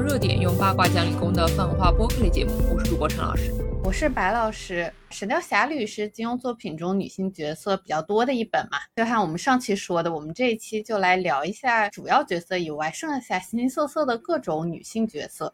[0.00, 2.52] 聊热点，用八卦讲理工的泛化播客类节目。
[2.72, 3.52] 我是主播陈老师，
[3.84, 4.90] 我是白老师。
[5.14, 8.78] 《神雕侠侣》是金庸作品中女性角色比较多的一本嘛？
[8.96, 15.52] 就像我们上期说的，我们这一期就来聊一下主要角色以外，剩下形形色色的各种女性角色。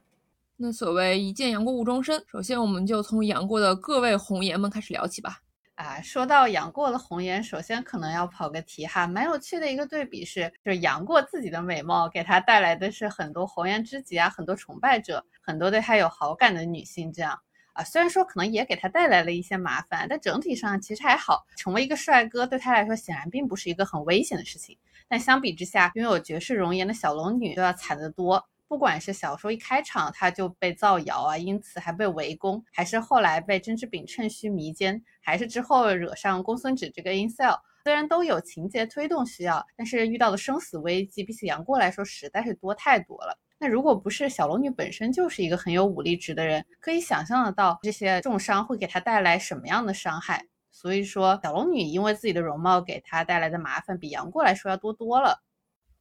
[0.57, 5.41] 那所谓一见杨过误终身，首先我们就从杨过的各位红颜们开始聊起吧。
[5.77, 17.39] 啊，说到杨过的红颜，首先可能要跑个题哈，蛮有趣的一个对比是，就是杨过自己的美貌给他带来的是很多红颜知己啊，很多崇拜者，很多对他有好感的女性，这样
[17.75, 21.45] 啊，虽然说可能也给他带来了一些麻烦，但整体上其实还好。
[21.59, 28.49] 成为一个帅哥对他来说显然并不是一个很危险的事情，但相比之下，拥有绝世容颜的小龙女就要惨得多。
[28.69, 43.39] 不管是小说一开场他就被造谣啊，因此还被围攻，还是后来被甄志丙趁虚迷奸，还是之后惹上公孙止这个 incel，虽然都有情节推动需要，但是遇到的生死危机比起杨过来说实在是多太多了。
[43.59, 50.45] 那如果不是小龙女本身就是一个很有武力值的人，可以想象得到这些重伤会给她带来什么样的伤害。
[50.73, 55.43] 所以说，小龙女因为自己的容貌给她带来的麻烦比杨过来说要多多了。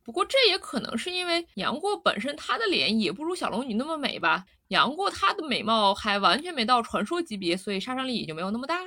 [0.06, 4.45] 不过这也可能是因为杨过本身他的脸也不如小龙女那么美吧？
[4.67, 8.80] 杨过他的美貌还完全没到传说级别，所以杀伤力也就没有那么大。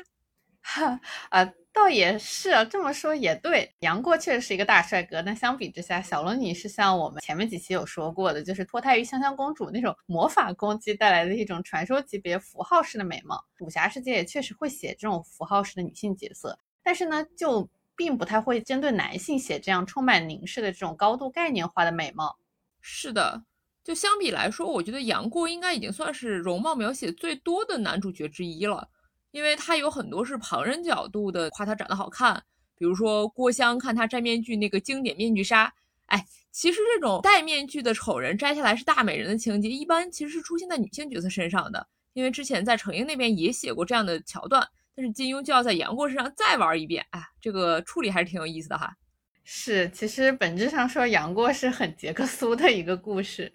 [0.63, 3.69] 哈 啊，倒也是啊，这么说也对。
[3.81, 13.45] 杨过确实是一个大帅哥，但相比之下，小龙女是像我们前面几期有说过的，就是脱胎于香香公主那种魔法攻击带来的一种传说级别符号式的美貌。
[13.61, 17.69] 武侠世界也确实会写这种符号式的女性角色，但是呢，就。
[17.99, 22.39] 并不太会针对男性写这样充满凝视的这种高度概念化的美貌。
[22.81, 23.43] 是的，
[23.83, 28.89] 就相比来说，我觉得杨过应该已经算是容貌描写最多的男主角之一了，
[29.33, 32.41] 因为他有很多是旁人角度的夸他长得好看，
[32.77, 35.75] 比如说郭襄看他摘面具那个经典面具杀。
[36.07, 44.67] 哎，其实这种戴面具的丑人摘下来是大美人的情节，一般其实是出现在女性角色身上的，因为之前在程英那边也写过这样的桥段。
[44.99, 48.97] 但是金庸就要在杨过身上再玩一遍，哎，这个处理还是挺有意思的哈。
[49.45, 53.53] 是，其实本质上说杨过是很杰克苏的一个故事。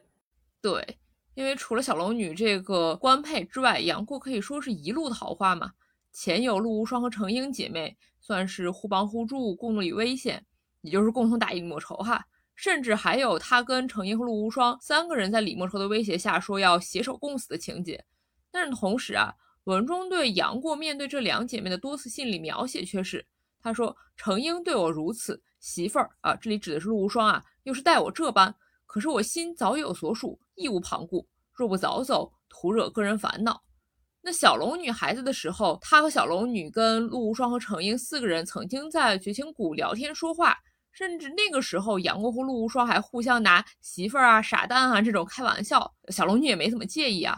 [0.61, 0.97] 对，
[1.33, 5.73] 因为除了小龙女这个官配之外，杨过可以说是一路桃花嘛。
[6.13, 10.45] 前有陆无双和程英姐妹，算是互帮互助，共度危险，
[10.79, 12.25] 也就是共同打李莫愁哈。
[12.55, 18.05] 甚至还有他跟程英和陆无双三个人在李莫愁的威胁下说要携手共死的情节。
[18.49, 19.35] 但是同时啊。
[19.65, 23.25] 文中对杨过面对这两姐妹的多次信里描写却是，
[23.61, 28.53] 他说程英对我如此，媳妇儿啊，这里指的是陆无双啊，又是待我这般，
[28.85, 33.63] 可是我心早有所属，义无旁顾，若不早走，徒惹个人烦恼。
[34.21, 40.57] 那小龙女孩子的时候，他和小龙女跟陆无双和程英四个人曾经在绝情谷聊天说话，
[40.91, 47.37] 甚至那个时候杨过和陆无双还互相拿媳妇儿啊、傻蛋啊这种开玩笑，小龙女也没怎么介意啊。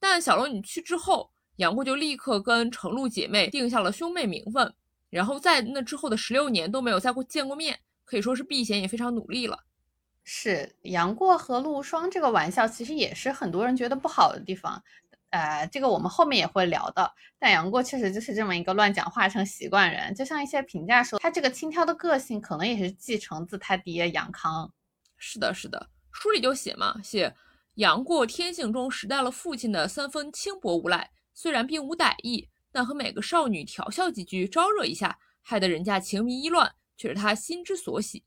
[0.00, 1.30] 但小龙女去之后。
[1.56, 4.72] 杨过就立刻跟程璐姐妹定下了兄妹名分，
[5.10, 9.58] 然后在那之后的十六年都没有再过见过面，可以说是避嫌也非常努力了。
[10.22, 14.82] 是杨过和陆无双这个玩笑，其实也是很多人觉得不好的地方。
[15.30, 17.14] 呃，这个我们后面也会聊到。
[17.38, 24.72] 但杨过确实就是这么一个乱讲话成习惯人，就像一些评价说，他这个轻佻的个性可能也是继承自他爹杨康。
[25.16, 27.34] 是的，是的，书里就写嘛，写
[27.74, 31.10] 杨过天性中时带了父亲的三分轻薄无赖。
[31.36, 38.24] 虽然并无歹意，但和每个少女调笑几句，招惹一下，害得人家情迷意乱，却是他心之所喜。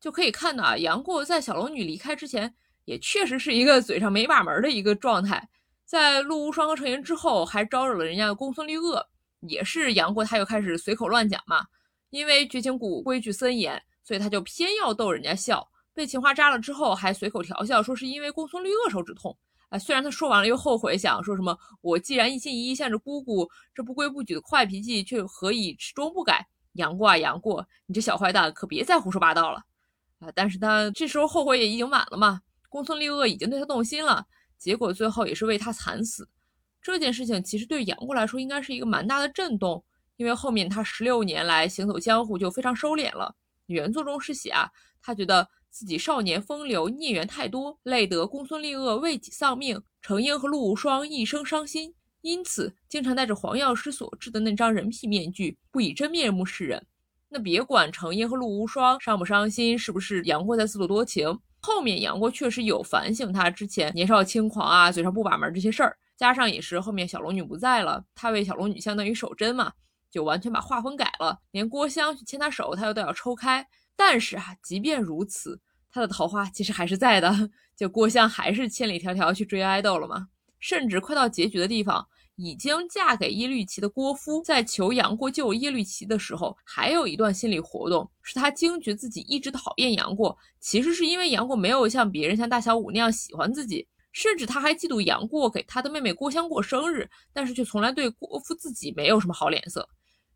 [0.00, 2.54] 就可以看到啊，杨过在小龙女离开之前，
[2.86, 5.46] 也确实是一个嘴上没把门的一个状态。
[5.84, 9.04] 在陆无双和程英之后，还招惹了人家的公孙绿萼，
[9.40, 11.66] 也是杨过他又开始随口乱讲嘛。
[12.08, 15.68] 因为绝情谷规矩森严，所以他就偏要逗人家笑。
[15.92, 19.36] 被情花扎了之后，还随口调笑说是因为公孙绿萼手指痛。
[19.70, 26.46] 哎，虽然他说完了又后悔，想说什么我既然一心一意向着姑姑，这不规不矩的坏脾气却何以始终不改？
[26.74, 29.64] 杨过啊杨过，你这小坏蛋可别再胡说八道了
[30.20, 30.30] 啊！
[30.34, 34.24] 但是他这时候后悔也已经晚了嘛，公孙绿萼已经对他动心了，
[34.56, 36.28] 结果最后也是为他惨死。
[36.80, 39.82] 这件事情其实对杨过来说应该是一个蛮大的震动，
[40.16, 43.34] 因为后面他十六年来行走江湖就非常收敛了。
[43.66, 44.70] 原作中是写啊，
[45.02, 45.48] 他觉得。
[45.78, 51.92] 自己少年风流孽缘太多，累得公孙丽萼为己丧命，程英和陆无双一生伤心，
[52.22, 56.86] 因此经常戴着黄药师所制的那张人皮面具，不以真面目示人。
[57.28, 61.38] 那别管程英和陆无双伤不伤心，是不是杨过在自作多情？
[61.60, 69.70] 后面杨过确实有反省他之前年少轻狂啊，嘴上不把门这些事儿，加上也是后面小龙女不在了，他为小龙女相当于守贞嘛，
[70.10, 73.68] 就完全把画风改了，连郭襄去牵他手，他又都要抽开。
[73.98, 75.60] 但是啊，即便如此。
[75.96, 80.28] 他的桃花其实还是在的，就郭襄还是千里迢迢去追爱豆了嘛。
[80.58, 93.88] 甚至快到结局的地方，已经嫁给耶律齐的郭芙在求杨过救耶律齐的时候，还有一段心理活动，是他惊觉自己一直讨厌杨过，其实是因为杨过没有像别人像大小五那样喜欢自己。
[94.12, 99.86] 甚至他还嫉妒杨过给他的妹妹郭襄过生日，但是却从来对郭芙自己没有什么好脸色。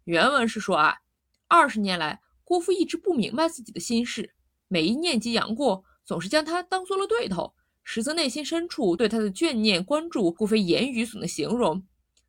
[0.04, 0.94] 原文是说啊，
[1.48, 4.34] 二十年来，郭芙一直不明白自己的心事，
[4.72, 7.52] 每一念及杨过，总是将他当做了对头，
[7.82, 11.84] 实则内心深处对他的眷念关注，固非言语所能形容。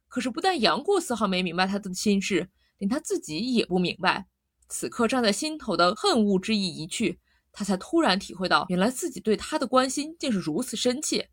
[0.08, 2.50] 可是不但杨过丝毫没明白他的心事，
[2.80, 4.26] 连他自己也不明白。
[4.68, 7.20] 此刻站在心头的恨恶之意一去，
[7.52, 11.30] 他才突然体会到，原来自己对他的关心竟是如此深切。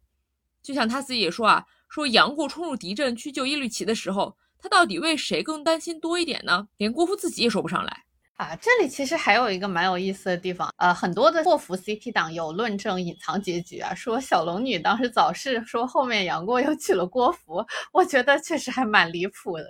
[0.62, 6.68] 就像他自己也说啊，说杨过冲入敌阵去救耶律齐的时候，他到底为谁更担心多一点呢？
[6.76, 8.04] 连郭芙自己也说不上来
[8.38, 8.56] 啊。
[8.56, 17.62] 这里其实还有一个蛮有意思的地方，呃，很多的过服 CP 党有论证隐藏结局啊，说小龙女当时早逝，说后面杨过又娶了郭芙，
[17.92, 19.64] 我觉得确实还蛮离谱的。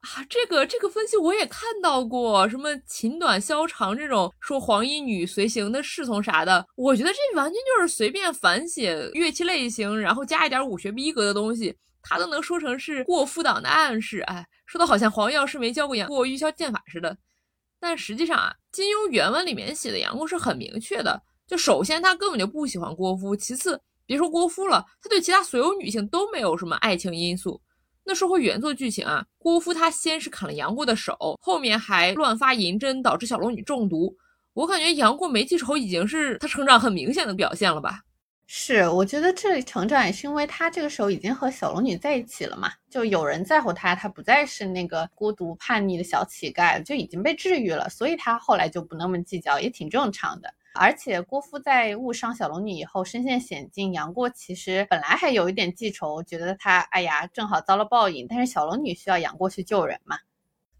[0.00, 14.20] 啊，这个这个分析我也看到过，什么琴短箫长这种说黄衣女随行的侍从啥的，我觉得这完全就是随便反写乐器类型，然后加一点武学逼格的东西，他都能说成是过夫党的暗示。
[14.20, 17.16] 哎，说的好像黄药师没教过杨过玉箫剑法似的。
[17.80, 27.60] 但实际上啊，金庸原文里面写的杨过是很明确的，就首先他根本就不喜欢郭芙，其次别说郭芙了，他对其他所有女性都没有什么爱情因素。
[28.04, 34.16] 那说回原作剧情啊，郭芙他先是砍了杨过的手，后面还乱发银针，导致小龙女中毒。
[34.54, 38.00] 我感觉杨过没记仇已经是他成长很明显的表现了吧？
[38.50, 50.50] 是，我觉得这里成长也是因为他这个时候已经和小龙女在一起了嘛，就有人在乎他，他不再是那个孤独叛逆的小乞丐，就已经被治愈了，所以他后来就不那么计较，也挺正常的。
[50.72, 58.26] 而且郭芙在误伤小龙女以后身陷险境，杨过其实本来还有一点记仇，觉得他哎呀正好遭了报应。
[58.26, 60.16] 但是小龙女需要杨过去救人嘛？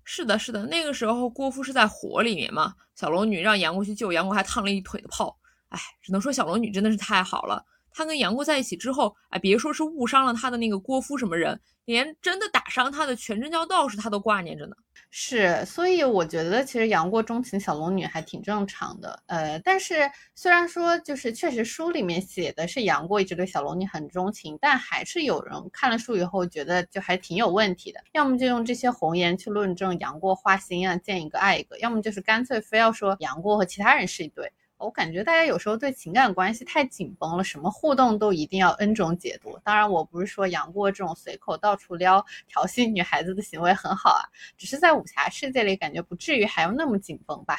[0.05, 5.37] 是的，是的，那个时候郭芙是在火里面嘛，小龙女让杨过去救，杨过还烫了一腿的泡。
[5.69, 7.65] 哎，只能说小龙女真的是太好了。
[7.91, 14.77] 她跟杨过在一起之后，哎，别说是误伤了他的那个郭芙什么人，连真的打伤他的全真教道士他都挂念着呢。
[15.11, 19.21] 是，所以我觉得其实杨过钟情小龙女还挺正常的。
[19.27, 27.99] 呃，但是虽然说就是确实书里面写的是杨过一直对小龙女很钟情，但还是有人看了书以后觉得就还挺有问题的。
[28.13, 34.53] 要么就用这些红颜去论证杨过花心啊，见一个爱一个；要么就是干脆非要说杨过和其他人是一对。
[34.79, 39.59] 我感觉大家有时候对情感关系太紧绷了，什么互动都一定要 N 种解读。
[39.65, 44.23] 当然，我不是说杨过这种随口到处撩调戏女孩子的行为很好啊，
[44.57, 47.59] 只是在武侠世界里感觉不至于还要那么紧绷吧。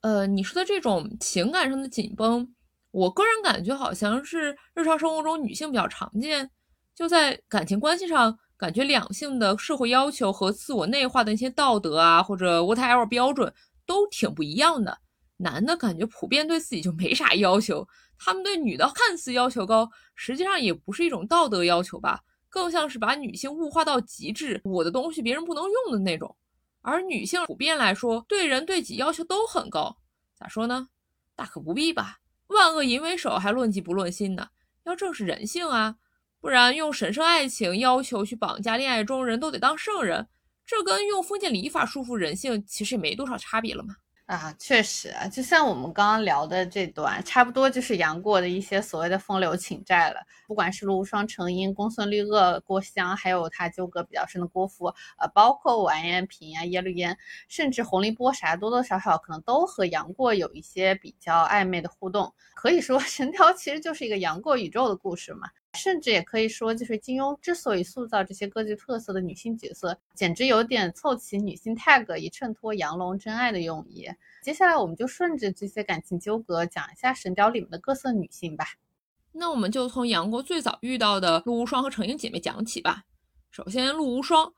[0.00, 2.52] 呃，你说的这种情感上的紧绷，
[2.90, 6.50] 我个人感觉好像是日常生活中女性比较常见，
[6.94, 13.52] 就在感情关系上，感觉两性的社会要求和自我内化的那些道德啊或者 whatever 标准
[13.86, 14.98] 都挺不一样的。
[15.38, 17.88] 男的感觉普遍对自己就没啥要求，
[18.18, 26.36] 他们对女的看似要求高，实际上也不是一种道德要求吧，更像是把女性物化到极致，我的东西别人不能用的那种。
[26.82, 29.96] 而女性普遍来说，对人对己要求都很高，
[30.36, 30.88] 咋说呢？
[31.34, 32.18] 大可不必吧，
[32.48, 34.48] 万恶淫为首，还论迹不论心呢。
[34.84, 35.96] 要正视人性啊，
[36.40, 40.28] 不然用神圣爱情要求去绑架恋爱中人都得当圣人，
[40.66, 43.96] 这跟用封建礼法束缚人性其实也没多少差别了嘛。
[44.28, 50.20] 啊，确实啊，就像我们刚刚聊的这段，差不多就是杨过的一些所谓的风流情债了。
[50.46, 57.16] 不管是陆无双、程婴、公孙绿萼、郭襄，还有他纠葛比较深的郭芙，呃，包括完颜平啊、耶律燕，
[57.48, 62.30] 甚至洪凌波啥，多多少少可能都和杨过有一些比较暧昧的互动。
[62.54, 65.48] 可以说， 神雕其实就是一个杨过宇宙的故事嘛。
[65.74, 74.08] 甚至也可以说，就是金庸之所以塑造这些各具特色的女性角色，简直有点凑齐女性 tag 以衬托杨龙真爱的用意。
[74.42, 78.64] 接下来我们就顺着这些感情纠葛，讲一下《神雕》里面的各色女性吧。
[79.32, 83.04] 那我们就从杨过最早遇到的陆无双和程英姐妹讲起吧。
[83.50, 84.52] 首先，陆无双，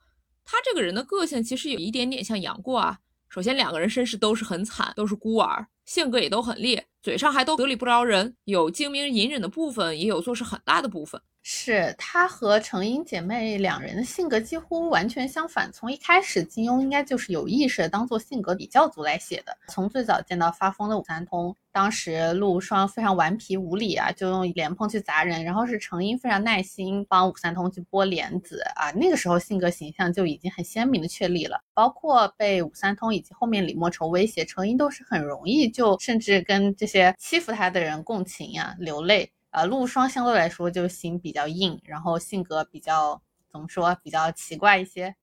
[0.45, 2.99] 她这个人的个性其实有一点点像杨过啊。
[3.27, 11.21] 首先，两个人身世都是很惨，都是孤儿，性格也都很烈，嘴上还都得理不饶人，有精明隐忍的部分，也有做事很大的部分。
[11.43, 15.71] 是她和程英姐妹两人的性格几乎完全相反。
[15.71, 19.57] 从一开始，金庸应该就是有意识的当做性格比较族来写的。
[19.67, 31.59] 从最早见到发疯的武三通，当时陆无双非常顽皮无理啊，就用莲蓬去砸人，然后是程英非常耐心帮武三通去剥莲子啊，那个时候性格形象就已经很鲜明的确立了。
[31.73, 39.31] 包括被武三通以及后面李莫愁威胁，程英都是很容易就甚至跟这些欺负他的人共情呀，流泪。
[39.51, 45.15] 呃，陆双相对来说就心比较硬，然后性格比较怎么说，比较奇怪一些。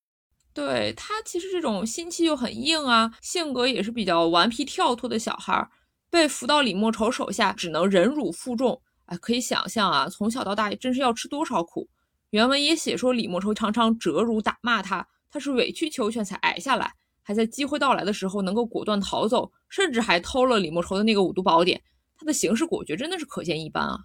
[0.53, 5.69] 对他其实这种心气又很硬啊，性格也是比较顽皮跳脱的小孩，
[6.11, 8.81] 被扶到李莫愁手下，只能忍辱负重。
[9.07, 11.89] 哎，可以想象啊，从小到大真是要吃多少苦。
[12.31, 16.93] 原文也写说，李莫愁常常折辱打骂他，他是委曲求全才挨下来，
[17.23, 21.81] 还在机会到来的时候能够果断逃走，甚至还偷了李莫愁的那个五毒宝典。
[22.19, 23.99] 他的行事果决真的是可见一斑啊。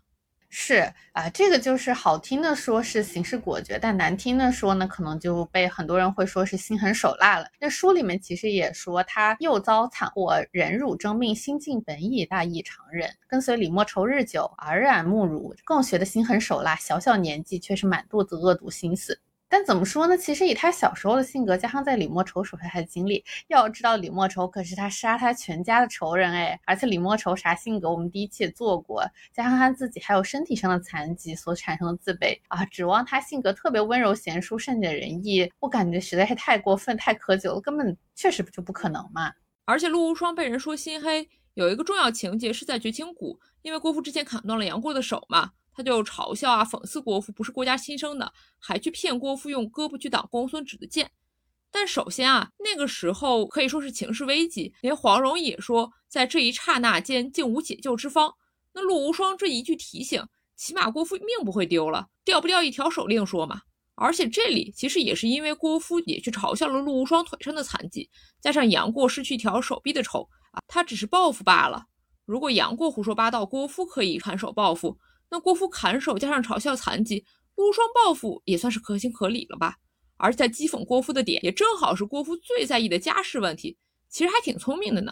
[0.55, 7.47] 是啊，这个就是好听的说是行事果决，但难听的说呢，可能就被很多人会说是心狠手辣了。
[7.59, 13.09] 那书里面其实也说他又遭惨祸，忍辱争命，心尽本已，大异常人。
[13.27, 16.75] 跟随李莫愁日久，耳染目濡，更学得心狠手辣。
[16.75, 19.19] 小小年纪却是满肚子恶毒心思。
[19.53, 20.17] 但怎么说呢？
[20.17, 26.59] 其实以他小时候的性格，加上在李莫愁手下的经历，要知道李莫愁可是他杀他全家的仇人哎！
[26.65, 39.31] 而且李莫愁啥性格，我们第一期也做过，加上他自己还有身体上的残疾所产生的自卑啊，指望他性格特别温柔贤淑、善解人意，我感觉实在是太过分、太苛求了，根本确实就不可能嘛！
[39.65, 45.51] 而且陆无双被人说心黑，有一个重要情节是在绝情谷，因为郭芙之前砍断了杨过的手嘛。
[45.73, 51.11] 他就嘲笑啊，讽刺郭芙不是郭家亲生的，还去骗郭芙用胳膊去挡公孙止的剑。
[51.71, 58.35] 但首先啊，那个时候可以说是情势危急，连黄蓉也说，在这一刹那间竟无解救之方。
[58.73, 60.23] 那陆无双这一句提醒，
[60.55, 63.61] 起码郭芙命不会丢了，掉不掉一条手另说嘛。
[63.95, 71.85] 而且这里其实也是因为郭芙也去嘲笑了陆无双腿上的残疾，加上杨过失去一条手臂的仇啊，他只是报复罢了。
[72.25, 74.97] 如果杨过胡说八道，郭芙可以反手报复。
[75.33, 77.25] 那郭芙砍手加上嘲笑残疾，
[77.55, 79.77] 陆无双报复也算是合情合理了吧？
[80.17, 83.75] 而且在讥讽郭芙的点，也正好是郭芙最在意的家世问题，
[84.09, 85.11] 其实还挺聪明的呢。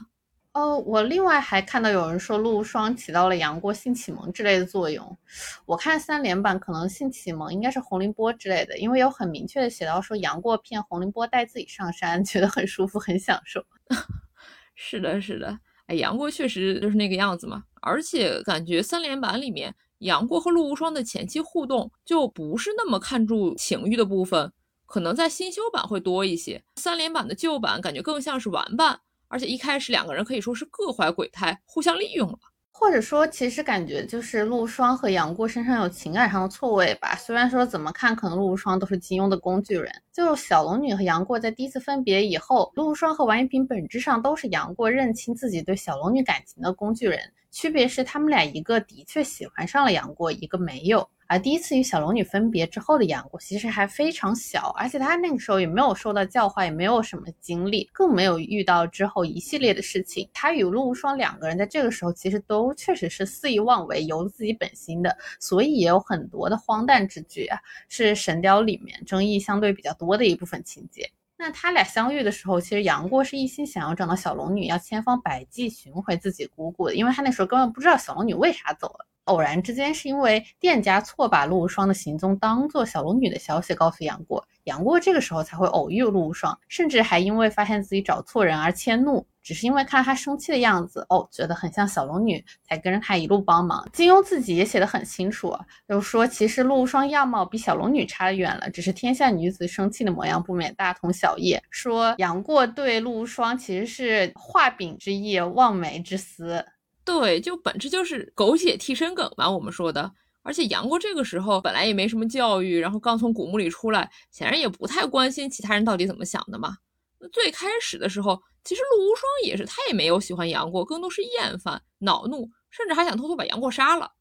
[0.54, 5.18] 哦，我另外还看到有人说陆无双起到了杨过性启蒙之类的作用。
[5.66, 13.66] 我看三连版可能性启蒙应该是洪凌波之类的，因为有很明确的写到说杨过骗洪凌波带自己上山，觉得很舒服，很享受。
[14.76, 17.64] 是的，是的，哎，杨过确实就是那个样子嘛。
[17.82, 19.74] 而且感觉三连版里面。
[20.02, 24.52] 杨过和陆无双的前期互动就不是那么看重情欲的部分，
[24.86, 26.64] 可能在新修版会多一些。
[26.76, 32.40] 三连版的旧版感觉更像是玩伴，而且一开始两个人可以说是各怀鬼胎，互相利用了。
[32.74, 37.16] 或者说，其实感觉就是陆双和杨过身上有情感上的错位吧。
[37.16, 39.92] 虽然说怎么看，可能陆无双都是金庸的工具人。
[40.12, 47.20] 就小龙女和杨过在第一次分别以后，陆无双和王一平本质上都是杨过认清自己对小龙女感情的工具人。
[47.52, 51.08] 区别是，他们俩一个的确喜欢上了杨过，一个没有。
[51.28, 60.30] 而第一次与小龙女分别之后的杨过，其实还非常小，而且他那个时候也没有受到教化，也没有什么经历，更没有遇到之后一系列的事情。
[60.34, 71.10] 他与陆无双两个人在这个时候，其实都确实是肆意妄为，由自己本心的，所以也有很多的荒诞之举啊，是神雕里面争议相对比较多的一部分情节。
[71.42, 79.08] 那他俩相遇的时候，其实杨过是一心想要找到小龙女，要千方百计寻回自己姑姑的，因为他那时候根本不知道小龙女为啥走了。
[79.24, 89.26] 偶然之间，是因为店家错把陆无双的行踪当做小龙女的消息告诉杨过，杨过这个时候才会偶遇陆无双，甚至还因为发现自己找错人而迁怒。
[89.44, 93.84] 只是因为看他生气的样子，哦，觉得很像小龙女，才跟着他一路帮忙。
[93.92, 95.58] 金庸自己也写得很清楚，
[95.90, 101.58] 就说其实陆无双样貌比小龙女差远了，只是天下女子生气的模样不免大同小异。
[101.72, 106.64] 说杨过对陆无双其实是画饼之意，望梅之思。
[107.04, 110.12] 对，就本质就是狗血替身梗嘛，我们说的。
[110.44, 116.78] 而且杨过这个时候本来也没什么教育，然后刚从古墓里出来，显然也不太关心其他人到底怎么想的嘛。
[117.20, 118.42] 那最开始的时候。
[118.64, 124.12] 其实陆无双也是，他也没有喜欢杨过，更多是厌烦、恼怒，甚至还想偷偷把杨过杀了。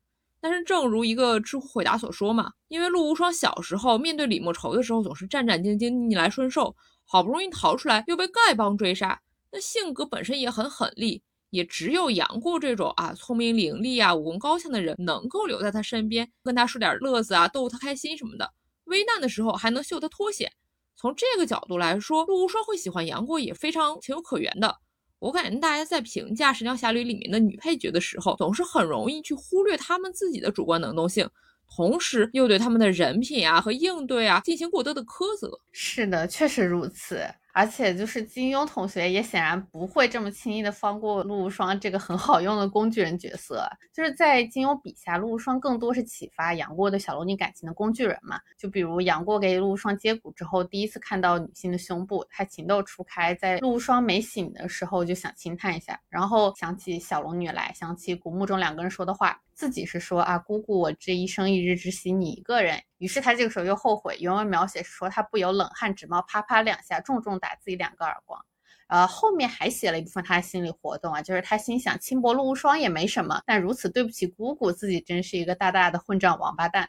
[0.41, 6.75] 但是正如一个知乎回答所说嘛，因为陆无双小时候面对李莫愁的时候总是战战兢兢、逆来顺受，
[7.05, 9.21] 好不容易逃出来又被丐帮追杀，
[9.53, 11.21] 那性格本身也很狠戾，
[11.51, 18.53] 也只有杨过这种啊聪明伶俐啊、武功高强的人能够留在他身边，跟他说点乐子啊，逗他开心什么的，
[18.85, 20.51] 危难的时候还能秀他脱险。
[20.97, 24.77] 从这个角度来说，陆无双会喜欢杨过也非常情有可原的。
[25.19, 31.29] 我感觉大家在评价《神雕侠侣》里面的女配角的时候，总是很容易去忽略她们自己的主观能动性，
[31.77, 35.51] 同时又对他们的人品啊和应对啊进行过多的苛责。
[35.73, 37.27] 是的，确实如此。
[37.53, 43.69] 而且就是金庸同学也显然不会这么轻易的放过陆无双这个很好用的工具人角色。
[43.93, 48.41] 就是在金庸笔下，陆无双更多是启发杨过对小龙女感情的工具人嘛。
[48.59, 59.41] 就比如杨过给陆无双接骨之后，第一次看到女性的胸部，他情窦初开，在陆无双没醒的时候就想轻探一下，然后想起小龙女来，想起古墓中两个人说的话。
[59.61, 62.83] 自己是说啊，姑姑，我这一生一日只喜你一个人。
[62.97, 64.17] 于是他这个时候又后悔。
[64.19, 68.43] 原文描写是说他不由冷汗直冒，啪啪两下重重打自己两个耳光。
[68.87, 76.89] 呃，后面还写了一部分他的心理活动啊，就是他心想轻薄陆无双也没什么，但如此对不起姑姑，自己真是一个大大的混账王八蛋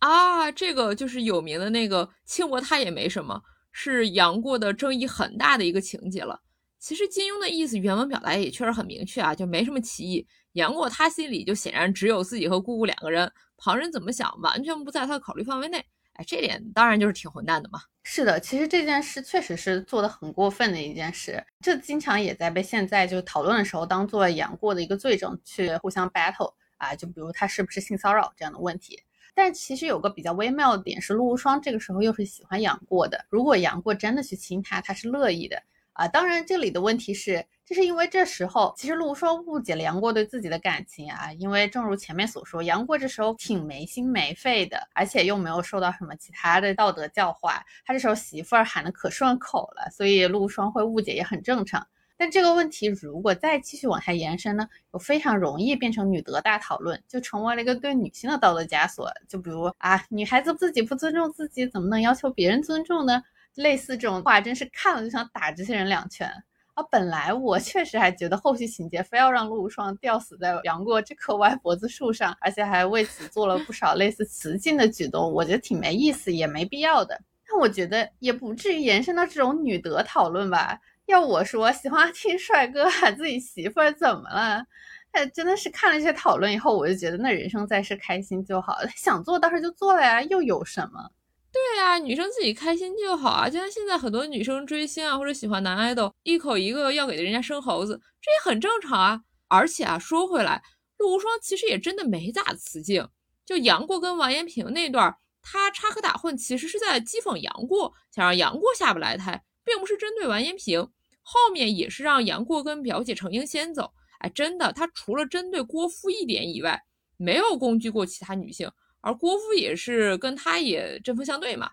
[0.00, 0.50] 啊！
[0.50, 6.40] 这个就是有名的那个轻薄他也没什么，是杨过的争议很大的一个情节了。
[6.78, 10.26] 其实金庸的意思原文表达也确实很明确啊，就没什么歧义。
[10.52, 15.78] 杨过他心里就显然只有自己和姑姑两个人，旁人怎么想完全不在他的考虑范围内。
[16.14, 17.80] 哎，这点当然就是挺混蛋的嘛。
[18.02, 26.94] 是的，其实这件事确实是做的很过分的一件事，这经常也在被现在就讨论的时候当做杨过的一个罪证去互相 battle 啊。
[26.94, 29.00] 就比如他是不是性骚扰这样的问题。
[29.34, 33.24] 但其实有个比较微妙的点是，陆无双这个时候又是喜欢杨过的。
[33.28, 35.62] 如果杨过真的去亲他，他是乐意的。
[35.98, 51.84] 啊，当然，这里的问题是，就是因为这时候其实陆无双误解了杨过对自己的感情啊，因为正如前面所说，杨过这时候挺没心没肺的，而且又没有受到什么其他的道德教化，他这时候媳妇儿喊的可顺口了，所以陆无双会误解也很正常。
[52.16, 59.12] 但这个问题如果再继续往下延伸呢，又非常容易变成女德大讨论，就成为了一个对女性的道德枷锁。
[59.28, 63.20] 就比如啊，女孩子自己不尊重自己，怎么能要求别人尊重呢？
[63.58, 66.28] 类似这种话，真是看了就想打这些人两拳
[66.74, 66.82] 啊！
[66.90, 77.20] 本来我确实还觉得后续情节非要让陆无双吊死在杨过这棵歪脖子树上，而且还为此做了不少类似雌竞的举动，我觉得挺没意思，也没必要的。
[77.48, 80.78] 但我觉得也不至于延伸到这种女德讨论吧？
[81.06, 84.62] 要我说，喜欢听帅哥喊自己媳妇儿怎么了？
[85.10, 91.10] 哎，真的是看了这些讨论以后，我就觉得那人生在世开心就好，想做当时就做了呀，又有什么？
[91.50, 93.48] 对啊，女生自己开心就好啊！
[93.48, 99.22] 就像现在很多女生追星啊，或者喜欢男爱豆，一口一个要给人家生猴子，这也很正常啊。
[99.48, 100.62] 而且啊，说回来，
[100.98, 103.08] 陆无双其实也真的没咋雌竞。
[103.46, 110.80] 就杨过跟完颜平那段，他插科打诨，其实是在讥讽杨过，想让杨过下不来台，并不是针对完颜平。
[111.22, 113.92] 后面也是让杨过跟表姐程英先走。
[114.18, 116.82] 哎，真的，他除了针对郭芙一点以外，
[117.16, 118.70] 没有攻击过其他女性。
[119.08, 121.70] 而郭芙也是跟他也针锋相对嘛。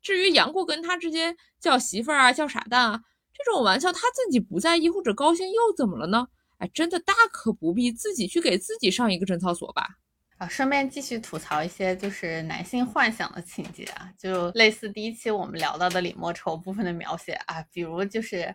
[0.00, 3.02] 至于杨过跟他之间叫媳妇儿啊、叫傻蛋啊
[3.34, 6.28] 这种玩笑，他自己不在意或者高兴又怎么了呢？
[6.58, 9.88] 哎，真的大可不必自己去给自己上一个贞操锁吧。
[10.38, 18.54] 啊，顺便继续吐槽一些就是男性幻想的情节啊，就类似第一期我们聊到的李莫愁部分的描写啊，比如就是。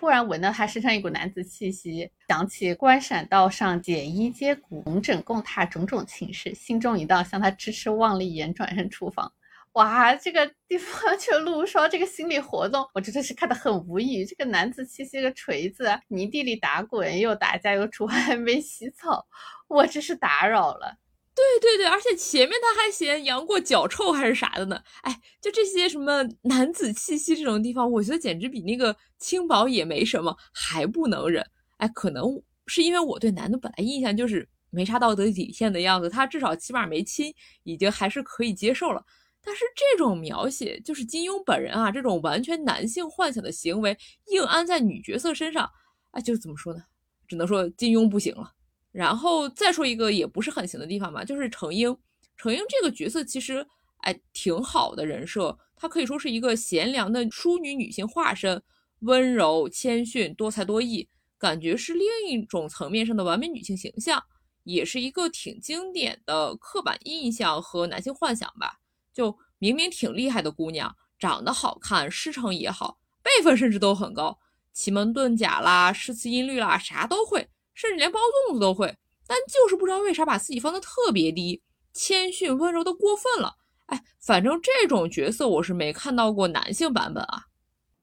[0.00, 9.32] 忽然闻到他身上一股男子气息，想起关闪道上解衣接骨、龙枕共榻种种情事，心中一道，向他痴痴望了一眼，转身出房。
[9.72, 14.24] 哇，这个地方就陆双这个心理活动，我真的是看得很无语。
[14.24, 19.26] 这个男子气息个锤子，泥地里打滚，又打架又出汗， 没洗澡，
[19.66, 20.96] 我真是打扰了。
[21.38, 24.82] 对对对，而且前面他还嫌杨过脚臭还是啥的呢？
[25.02, 31.46] 哎，就这些什么男子气息这种地方，我觉得简直比那个轻薄也没什么还不能忍。
[31.76, 32.24] 哎，可能
[32.66, 39.00] 是因为我对男的本来印象就是没啥道德底线的样子，他至少起码没亲，已经还是可以接受了。
[39.40, 43.96] 但是这种描写，就是金庸本人啊，这种完全男性幻想的行为
[44.32, 45.70] 硬安在女角色身上，
[46.10, 46.80] 哎，就怎么说呢？
[47.28, 48.54] 只能说金庸不行了。
[48.98, 51.96] 然后再说一个也不是很行的地方吧，就是程英。
[52.36, 53.64] 程英这个角色其实
[53.98, 58.60] 哎挺好的人设，她可以说是一个贤良的淑女女性化身，
[59.02, 61.08] 温柔谦逊，多才多艺，
[61.38, 64.20] 感觉是另一种层面上的完美女性形象，
[64.64, 68.80] 也是一个挺经典的刻板印象和男性幻想吧。
[69.14, 74.40] 就明明挺厉害的姑娘，长得好看，师承也好，辈分甚至都很高，
[74.72, 77.48] 奇门遁甲啦，诗词音律啦，啥都会。
[77.78, 78.92] 甚至连包粽子都会，
[79.24, 81.62] 但就是不知道为啥把自己放的特别低，
[81.92, 83.54] 谦逊温柔的过分了。
[83.86, 87.44] 哎，反正这种角色我是没看到过男性版本啊。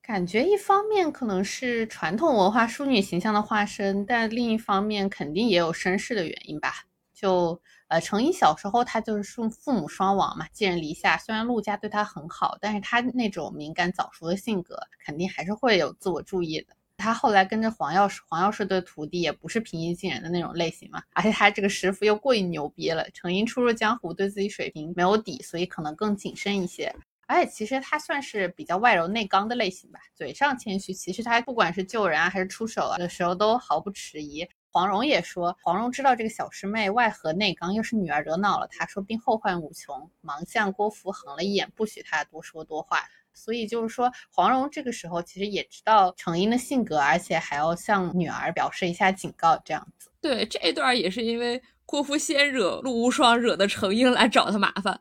[0.01, 6.85] 感觉一方面可能是传统文化淑女形象的化身，但另一方面肯定也有身世的原因吧。
[7.13, 11.17] 就呃，程英小时候他就是父父母双亡嘛，寄人篱下。
[11.17, 16.67] 虽然陆家对他很好，但是他那种敏感早熟的性格，肯定还是会有自我注意的。
[16.97, 23.07] 他后来跟着黄药师，黄药师的徒弟也不是平易近人的那种类型嘛，而且他这个师傅又过于牛逼了。
[23.11, 26.93] 程英初入江湖，对自己水平没有底，所以可能更谨慎一些。
[27.27, 34.47] 而且其实他算是比较外柔内刚的类型吧，嘴上谦虚，其实他不管是救人啊还是出手啊的时候都毫不迟疑。
[34.71, 43.03] 黄蓉也说，黄蓉知道这个小师妹外和内刚，又是女儿惹恼了她，说不定后患无穷，忙向郭芙横了一眼，不许她多说多话。
[43.35, 50.09] 所以就是说，黄蓉这个时候其实也知道程英的性格，而且还要向女儿表示一下警告，这样子。
[50.21, 54.99] 对，这一段也是因为郭芙先惹陆无双，惹得程英来找他麻烦。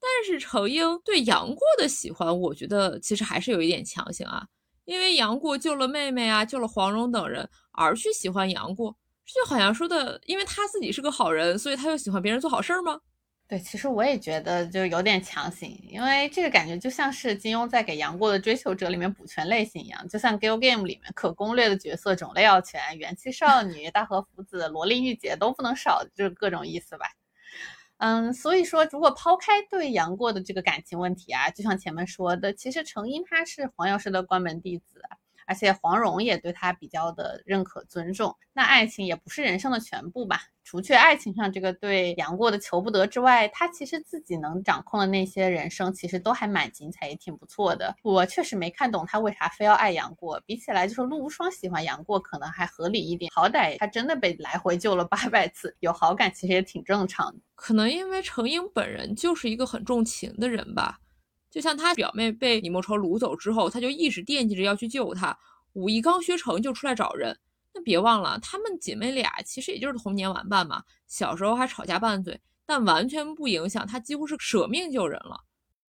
[0.00, 4.46] 但是程英对杨过的喜欢，我觉得其实还是有一点强行啊，
[4.84, 8.94] 因为杨过救了妹妹啊，救了黄蓉等人，而去喜欢杨过，
[9.24, 13.00] 这就好像说的，因为他自己是个好人，所以他又喜欢别人做好事儿吗？
[13.54, 27.06] 对，其实我也觉得就有点强行，因为这个感觉就像是金庸在给杨过的追求者里面补全类型一样，就像《Gal Game》里面可攻略的角色种类要全，元气少女、大和福子、萝莉御姐都不能少，就是各种意思吧。
[27.98, 35.00] 嗯，所以说如果抛开对杨过的这个感情问题啊，就像前面说的，其实程英他是黄药师的关门弟子。
[35.46, 40.40] 而且黄蓉也对他比较的认可尊重，那爱情也不是人生的全部吧？
[40.66, 47.94] 除去爱情上这个对杨过的求不得之外，他其实自己能掌控的那些人生，其实都还蛮精彩，也挺不错的。
[48.02, 57.38] 我确实没看懂他为啥非要爱杨过，比起来就是陆无双喜欢杨过可能还合理一点，好歹他真的被来回救了八百次，有好感其实也挺正常的。
[57.54, 60.98] 可能因为程英本人就是一个很重情的人吧。
[61.54, 65.38] 就像他表妹被李莫愁掳走之后，他就一直惦记着要去救她。
[65.74, 67.38] 武艺刚学成就出来找人，
[67.72, 75.44] 那别忘了，她们姐妹俩其实也就是童年玩伴嘛，小时候还吵架拌嘴，但完全不影响她几乎是舍命救人了。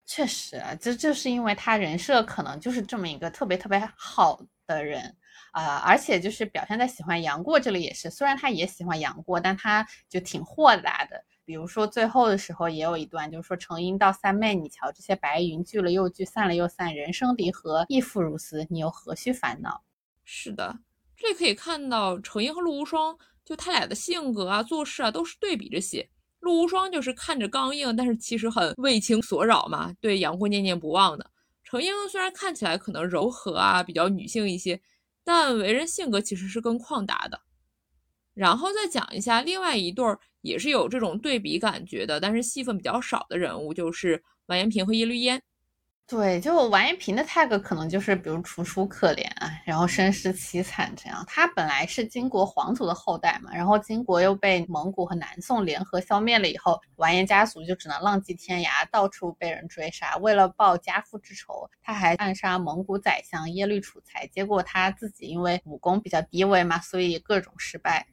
[0.04, 5.16] 确实，这就是因为他人设可能就是这么一个特别特别好的人
[5.52, 11.24] 啊，而且就是表现在喜欢杨过这里也是，虽然他也喜欢杨过，但他就挺豁达的。
[11.44, 19.82] 比如说最后的时候也有一段，就是说程英到三妹，你瞧这些白云聚了又聚，散了又散，人生离合亦复如斯，你又何须烦恼？
[20.24, 20.78] 是的，
[21.16, 26.08] 这里可以看到程英和陆无双，就他俩的性格啊、做事啊都是对比着写。
[26.38, 31.30] 陆无双就是看着刚硬，但是其实很为情所扰嘛，对杨过念念不忘的。
[31.64, 34.80] 程英虽然看起来可能柔和啊，比较女性一些，
[35.24, 37.40] 但为人性格其实是更旷达的。
[38.34, 40.20] 然后再讲一下另外一对儿。
[40.42, 45.40] 也是有这种对比感觉的，但是戏份比较少的人物就是完颜平和叶绿烟。
[46.04, 51.24] 对，就完颜平的 tag 可能就是比如楚楚可怜啊，然后身世凄惨这样。
[51.26, 60.16] 他本来是金国皇族的后代嘛，然后金国又被蒙古和南宋联合消灭了以后，完颜家族就只能浪迹天涯，到处被人追杀。
[60.18, 68.06] 为了报家父之仇，他还暗杀蒙古宰相耶律楚材，结果他自己因为武功比较低微嘛，所以各种失败。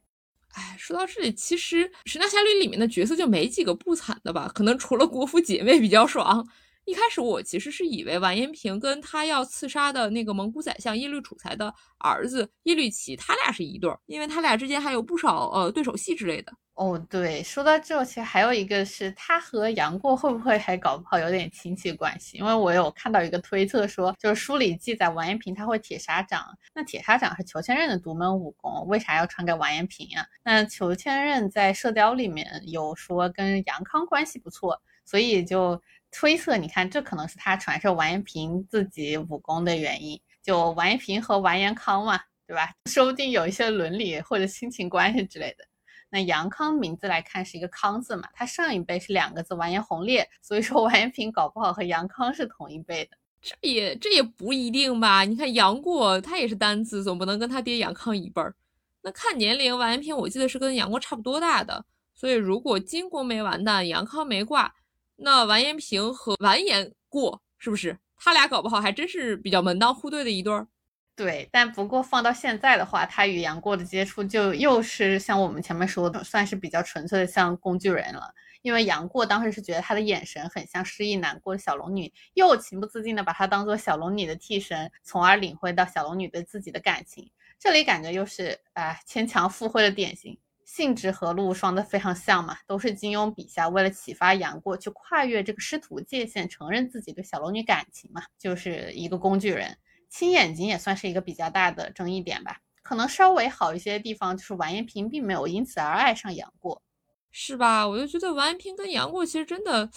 [0.54, 4.52] 哎，说到这里，其实《神雕侠侣》里面的角色就没几个不惨的吧？
[4.54, 6.48] 可能除了国服姐妹比较爽。
[6.90, 16.52] 一开始我其实是以为完颜萍跟他要刺杀的那个蒙古宰相耶律楚材的儿子耶律齐，他俩是一对儿，因为他俩之间还有不少呃对手戏之类的。
[16.74, 22.38] 哦，对，说到这，其实还有一个是他和杨过会不会还搞不好有点亲戚关系？
[22.38, 30.26] 因为我有看到一个推测说，就是书里记载完颜萍他会铁砂掌，那铁砂掌是裘千仞的独门武功，为啥要传给完颜萍啊？
[30.44, 35.80] 那裘千仞在射雕里面有说跟杨康关系不错，所以就
[36.12, 42.72] 推测，你看这可能是他传授完颜平自己武功的原因，就完颜平和完颜康嘛，对吧？
[42.90, 45.66] 说不定有一些伦理或者亲情关系之类的。
[46.12, 55.24] 那杨康名字来看是一个康字嘛，他上一辈是两个字完颜洪烈，所以说完颜平搞不好和杨康是同一辈的，这也这也不一定吧？
[55.24, 58.56] 你看杨过他也是单字，总不能跟他爹杨康一辈儿。
[59.02, 64.74] 那看年龄，完颜平我记得是跟杨过差不多大的，所以如果金国没完蛋，杨康没挂，
[65.22, 70.68] 那完颜平和完颜过是不是他俩搞不好还真是比较门当户对的一对儿？
[71.16, 78.34] 对，但不过放到现在的话，他与杨过的接触就又是像我们前面说的，算是比较纯粹的像工具人了。
[78.62, 87.30] 因为杨过当时是觉得他的眼神很像失忆难过的小龙女，又情不自禁的把他当做小龙女的替身，从而领会到小龙女对自己的感情。
[87.58, 90.38] 这里感觉又是哎牵强附会的典型，
[90.70, 99.76] 性质和陆双的非常像嘛，都是金庸笔下为了启发杨过去跨越这个师徒界限，承认自己对小龙女感情嘛，就是一个工具人。
[100.10, 106.84] 青眼睛也算是一个比较大的争议点吧，可能稍微好一些的地方就是完颜萍并没有因此而爱上杨过，
[107.32, 107.88] 是吧？
[107.88, 109.90] 我就觉得完颜萍跟杨过其实真的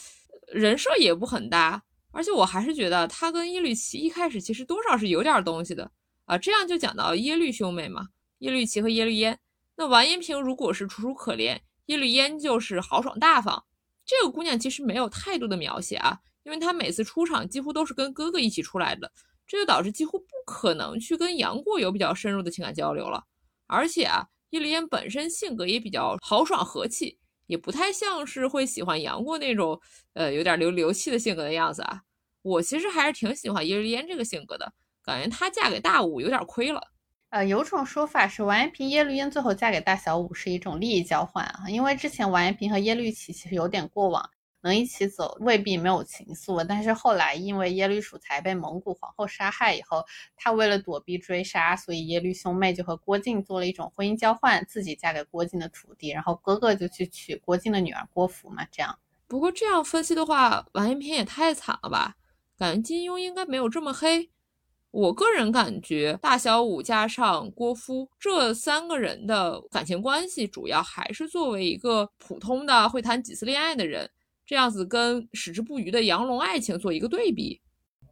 [0.54, 1.82] 人设也不很搭，
[2.12, 5.90] 而且我还是觉得他跟耶律齐一开始其实多少是有点东西的，
[6.24, 6.38] 啊。
[6.38, 8.08] 这样就讲到耶律兄妹嘛，
[8.38, 9.38] 耶律齐和耶律燕。
[9.82, 13.64] 那完颜萍如果是楚楚可怜，耶律燕就是豪爽大方。
[14.06, 19.10] 这个姑娘其实没有太多的描写啊，因为她每次出场几乎都是跟哥哥一起出来的，
[19.44, 23.24] 这就导致几乎不可能去跟杨过有比较深入的情感交流了。
[23.66, 27.18] 而且啊，耶律燕本身性格也比较豪爽和气。
[27.48, 29.80] 也不太像是会喜欢杨过那种，
[30.14, 32.02] 呃，有点流流气的性格的样子啊。
[32.42, 36.80] 我其实还是挺喜欢耶律烟这个性格的，感觉她嫁给大武有点亏了。
[37.32, 44.28] 呃，有种说法是完颜平、耶律英最后嫁给大小五是一种利益交换啊，因为之前完颜平和耶律齐其实有点过往。
[44.60, 50.04] 能一起走未必没有情愫，但是后来因为耶律楚材被蒙古皇后杀害以后，
[50.36, 58.64] 他为了躲避追杀，所以耶律兄妹就和郭靖做了一种婚姻交换，自己嫁给郭靖的徒弟，然后哥哥就去娶郭靖的女儿郭芙嘛。
[58.70, 62.14] 这样，不过这样分析的话，完颜平也太惨了吧？
[62.58, 64.30] 感觉金庸应该没有这么黑。
[64.92, 74.08] 我个人感觉大小五加上郭芙这三个人的感情关系，主要还是作为一个普通的会谈几次恋爱的人。
[74.44, 77.58] 这样子跟矢志不渝的杨龙爱情做一个对比，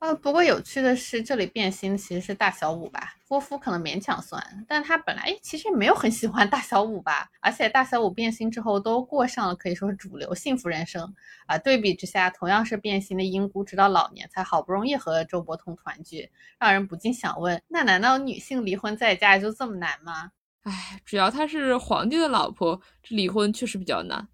[0.01, 11.15] 呃，不过有趣的是，这里变心其实是大小五吧，郭芙可能勉强算，但他本来其实也没有很喜欢大小五吧，而且大小五变心之后都过上了可以说是主流幸福人生
[11.47, 11.59] 啊。
[11.59, 20.33] 对比之下，同样是变心的英姑，直到老年才好不容易和周伯通团聚，让人不禁想问：那难道女性离婚再嫁就这么难吗？
[20.63, 24.29] 唉，只要她是皇帝的老婆，这离婚确实比较难，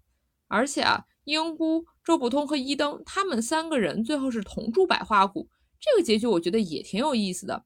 [0.47, 1.03] 而且啊。
[1.27, 5.49] 英姑、周伯通和一灯，他们三个人最后是同住百花谷，
[5.79, 7.65] 这个结局我觉得也挺有意思的。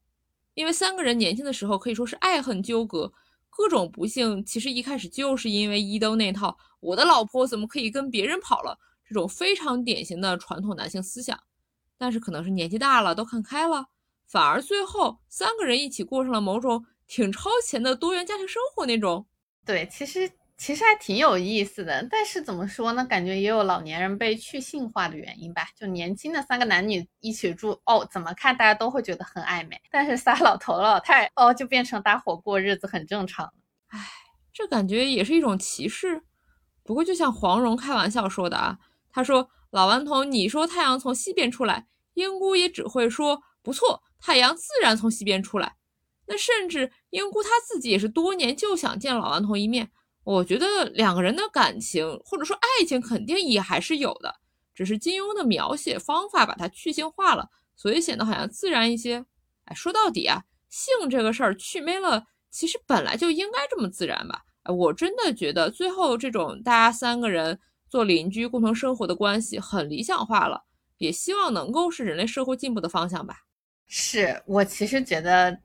[0.53, 3.11] 因为三个人年轻的时候可以说是爱恨纠葛，
[3.49, 11.39] 各种不幸，其实一开始就是因为一灯那套“我的老婆怎么可以跟别人跑了”这种非常典型的传统男性思想。
[11.97, 13.85] 但是可能是年纪大了，都看开了，
[14.27, 19.25] 反而最后三个人一起过上了某种挺超前的多元家庭生活那种。
[19.65, 20.29] 对，其实。
[20.61, 23.03] 其实还挺有意思的，但是怎么说呢？
[23.03, 25.67] 感觉也有老年人被去性化的原因吧。
[25.75, 29.81] 就年轻的三个男女一起住，哦，怎么看大家都会觉得很暧昧。
[29.89, 33.51] 但是仨老头老太，哦，就变成搭伙过日子很正常。
[33.87, 34.07] 唉，
[34.53, 36.21] 这感觉也是一种歧视。
[36.83, 38.77] 不过就像黄蓉开玩笑说的啊，
[39.09, 45.77] 他说老顽童，你说太阳从西边出来，英姑也只会说不错，太阳自然从西边出来。
[46.27, 49.89] 那甚至英姑她自己也是多年就想见老顽童一面。
[50.23, 54.35] 我觉得两个人的感情或者说爱情肯定也还是有的，
[54.75, 59.25] 只是金庸的描写方法把它去性化了，所以显得好像自然一些。
[59.65, 64.43] 哎，说到底啊，性这个事儿去没了，其实本来就应该这么自然吧？
[64.63, 70.63] 哎，我真的觉得最后这种大家三个人做邻居共同生活的关系很理想化了，
[70.99, 73.37] 也希望能够是人类社会进步的方向吧。
[73.87, 75.57] 是我其实觉得。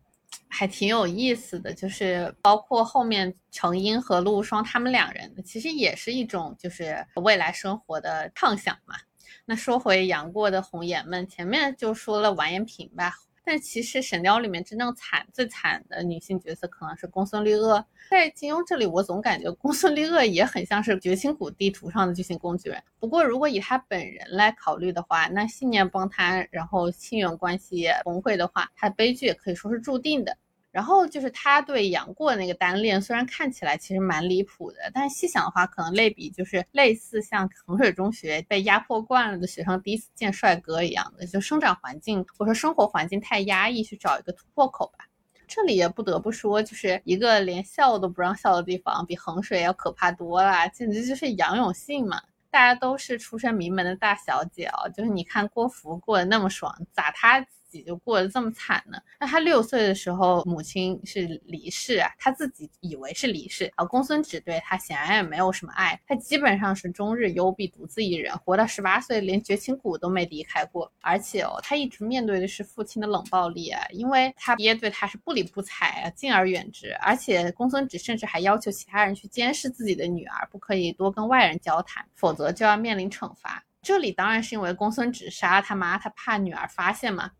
[0.48, 8.94] 还挺有意思的，就是包括后面程英和陆无双他们两人，其实也是一种就是未来生活的畅想嘛。
[9.44, 13.12] 那说回杨过的红颜们，前面就说了完颜萍吧。
[13.46, 17.84] 但其实《神雕》里面真正惨、最惨的女性角色可能是公孙丽萼。
[18.10, 22.82] 在金庸这里，我总感觉公孙丽萼也很像是绝情谷地图上的巨型工具人。
[22.98, 30.36] 不过，如果以她本人来考虑的话，那信念崩塌，然后亲缘关系也崩溃的话，她的悲剧也可以说是注定的。
[30.76, 45.06] 然后就是他对杨过那个单恋，虽然看起来其实蛮离谱的，但细想的话，可能类比就是类似像衡水中学被压迫惯了的学生第一次见帅哥一样的，就生长环境或者说生活环境太压抑，去找一个突破口吧。
[45.48, 52.20] 这里也不得不说，就是一个连笑都不让笑的地方，比衡水要可怕多了，简直就是杨永信嘛。
[52.50, 57.46] 大家都是出身名门的大小姐哦，就是你看郭芙过得那么爽，咋她
[57.82, 57.86] 他？
[57.86, 58.98] 就过得这么惨呢？
[59.20, 63.84] 那他六岁的时候，母亲是离世啊，他自己以为是离世啊。
[63.84, 70.90] 公孙止对他显然也没有什么爱，他基本上是终日幽闭，独自一人，活到十八岁，连绝情谷都没离开过。
[71.00, 76.92] 而且哦，他一直面对的是父亲的冷暴力啊，因为他爹对他是不理不睬啊，敬而远之。
[77.00, 83.64] 而且公孙止甚至还要求其他人去监视自己的女儿，不可以多跟外人交谈，否则就要面临惩罚。
[83.82, 87.30] 这里当然是因为公孙止杀了他妈，他怕女儿发现嘛。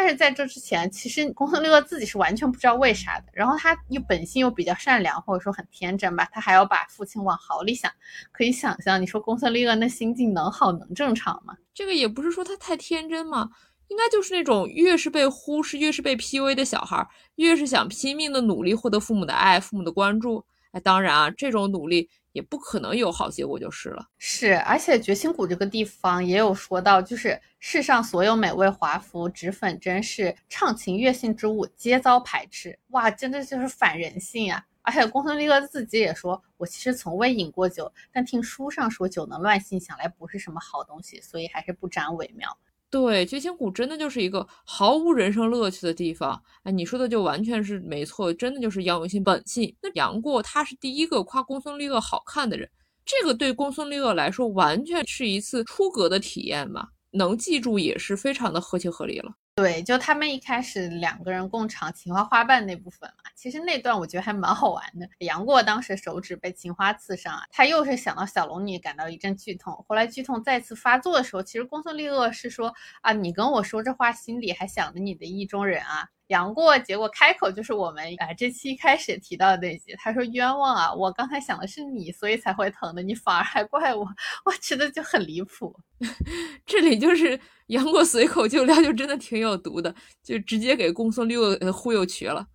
[0.00, 3.26] 但是在这之前，其实公孙绿萼自己是完全不知道为啥的。
[3.34, 7.92] 然后他又本性又比较善良，或者说很天真吧，他还要把父亲往好里想。
[8.32, 11.54] 可以想象，你说公孙绿萼那心境能好能正常吗？
[11.74, 13.50] 这个也不是说他太天真嘛，
[13.88, 20.42] 应该就是那种越是被忽视、越是被 PUA 的小孩，越是想拼命的努力获得父母的爱、父母的关注。
[20.70, 24.08] 哎，当然啊，这种努力也不可能有好结果就是了。
[24.18, 32.78] 是，而且绝情谷这个地方也有说到，就是世上所有美味华服、脂粉真是畅情悦性之物，皆遭排斥。
[32.88, 34.64] 哇，真的就是反人性啊！
[34.82, 42.56] 而且公孙丽乐自己也说，我其实从未饮过酒，但听书上说酒能乱性，想来不是什么好东西，所以还是不沾为妙。
[42.90, 46.42] 对，绝情谷真的就是一个毫无人生乐趣的地方。
[46.64, 49.72] 哎，你说的就完全是没错，真的就是杨永信本性。
[49.80, 52.68] 那杨过他是第一个夸公孙绿萼好看的人，
[53.06, 59.32] 这个对公孙绿萼来说完全是一次出格的体验吧，能记住也是非常的合情合理了。
[59.60, 65.06] 对，就他们一开始两个人共尝情花花瓣那部分嘛，其实那段我觉得还蛮好玩的。
[65.18, 69.84] 杨过当时手指被情花刺伤啊，他又是想到小龙女，感到一阵剧痛。
[69.86, 76.08] 后来剧痛再次发作的时候，其实公孙丽萼是说啊，你跟我说这话，心里还想着你的意中人啊。
[76.30, 84.06] 杨过结果开口就是我们啊这期一开始提到的那集，他说冤枉啊，我刚才想的是你，所以才会疼的，你反而还怪我，
[84.44, 85.76] 我觉得就很离谱。
[86.64, 92.46] 这里就是杨过随口就撂，就真的挺有毒的，就直接给公孙丽恶忽悠瘸了。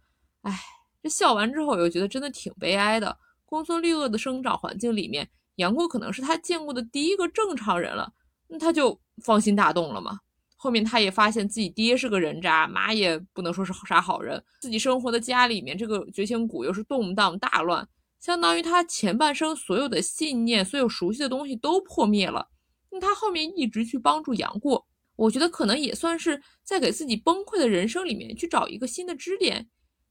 [0.44, 0.58] 哎，
[1.04, 3.18] 这笑完之后我又觉得真的挺悲哀的。
[3.46, 8.14] 公孙绿萼的生长环境里面，杨过可能是他见过的第一个正常人了，
[8.48, 10.20] 那他就放心大动了嘛。
[10.66, 14.44] 后面他也发现自己爹是个人渣，妈也不能说是啥好人。
[14.60, 17.88] 自己生活的家里面，这个绝情谷又是动荡大乱，
[18.20, 22.48] 相当于他前半生所有的信念、所有熟悉的东西都破灭了。
[22.90, 29.68] 那他后面一直去帮助杨过，我觉得可能也算是在给自己崩溃的人生里面去找一个新的支点。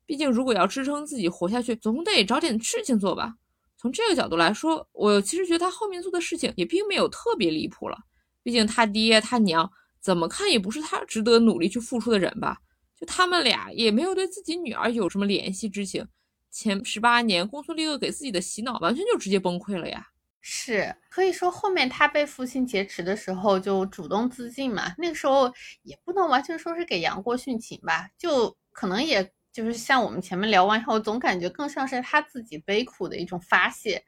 [0.06, 3.34] 毕竟如果要支撑自己活下去，总得找点事情做吧。
[3.76, 7.98] 从这个角度来说，我其实觉得他后面做的事情也并没有特别离谱了。
[8.44, 9.68] 毕竟他爹他娘。
[10.04, 12.58] 怎么看也不是他值得努力去付出的人吧？
[12.94, 16.06] 就他们俩也没有对自己女儿有什么怜惜之情。
[16.50, 20.06] 前十八年，公孙丽恶给自己的洗脑完全就直接崩溃了呀。
[20.42, 24.94] 是可以说后面他被父亲劫持的时候就主动自尽嘛？
[24.98, 25.50] 那个时候
[25.82, 28.06] 也不能完全说是给杨过殉情吧？
[28.18, 34.04] 就可能也就是像我们前面聊完以后，总感觉更像是他自己悲苦的一种发泄。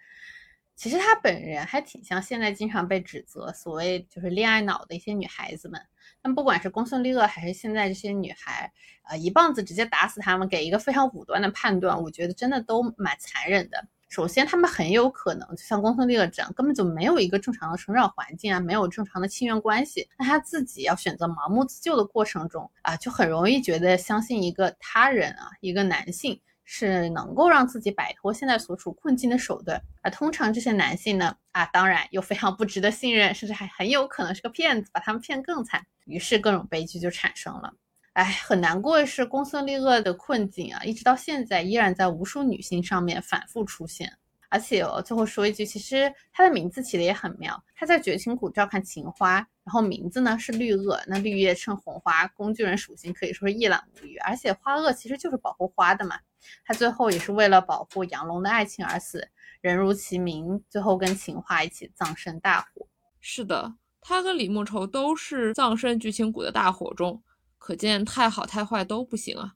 [0.77, 5.81] 其实他本人还挺像现在经常被指责所谓就是恋爱脑的一些女孩子们。
[6.23, 8.71] 但不管是公孙丽乐还是现在这些女孩，
[9.09, 13.89] 呃，一棒子直接打死他们，给一个非常武断的判断，我觉得真的都蛮残忍的。
[14.09, 20.09] 首先，他们很有可能就像公孙丽乐这样，根本就没有一个正常的成长环境啊，没有正常的亲缘关系。
[20.19, 26.41] 那他自己要选择盲目自救的过程中啊，就很容易觉得相信一个他人啊，一个男性。
[26.69, 37.73] 是能够让自己摆脱现在所处困境的手段，而通常这些男性呢，啊，当然又非常不值得信任，甚至还很有可能是个骗子，把他们骗更惨，于是各种悲剧就产生了。
[38.15, 44.13] 哎，很难过的是，公孙丽恶的困境啊，一直到现在依然在无数女性上面反复出现。
[44.49, 47.63] 而且哦，最后说一句，其实他的名字起的也很妙。
[47.75, 51.03] 他在绝情谷照看情花，然后名字呢是绿萼。
[51.07, 54.17] 那绿叶衬红花，工具人属性可以说是一览无余。
[54.19, 56.19] 而且花萼其实就是保护花的嘛。
[56.65, 59.29] 他最后也是为了保护杨龙的爱情而死，
[59.61, 62.87] 人如其名，最后跟秦花一起葬身大火。
[63.21, 67.23] 是的，他跟李莫愁都是葬身绝情谷的大火中，
[67.59, 69.55] 可见太好太坏都不行啊。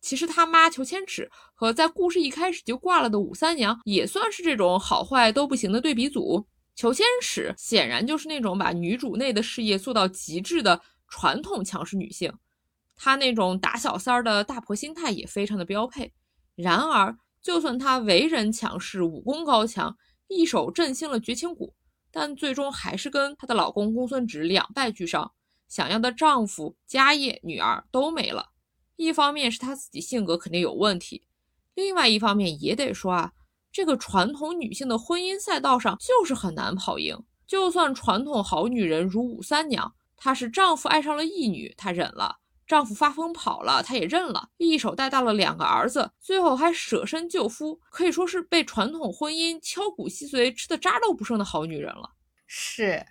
[0.00, 6.44] 其实他妈裘千尺和在故事一开始就挂了的武三娘也算是这种好坏都不行的对比组。
[6.74, 12.32] 裘千尺显然就是那种把女主内的事业做到极致的传统强势女性，
[12.96, 16.12] 她那种打小三儿的大婆心态也非常的标配。
[16.54, 19.96] 然而，就算她为人强势、武功高强，
[20.28, 21.74] 一手振兴了绝情谷，
[22.10, 25.32] 但最终还是跟她的老公公孙止两败俱伤，
[25.68, 28.50] 想要的丈夫、家业、女儿都没了。
[28.96, 31.26] 一方面是她自己性格肯定有问题，
[31.74, 33.32] 另外一方面也得说啊，
[33.72, 37.18] 这个传统女性的婚姻赛道上就是很难跑赢。
[37.46, 42.36] 就算传统好女人如武三娘，她是丈夫爱上了义女，她忍了；
[42.72, 44.48] 丈夫发疯跑了，她也认了。
[44.56, 52.12] 一手带大了两个儿子，最后还舍身救夫，可以说是被传统婚姻敲骨吸髓、吃的渣都不剩的好女人了。
[52.46, 53.04] 是。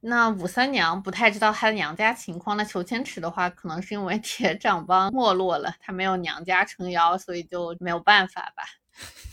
[0.00, 8.62] 那武三娘不太知道她的娘家情况，那裘千尺的话，可能是因为 铁掌帮没落了，她没有娘家撑腰，所以就没有办法吧。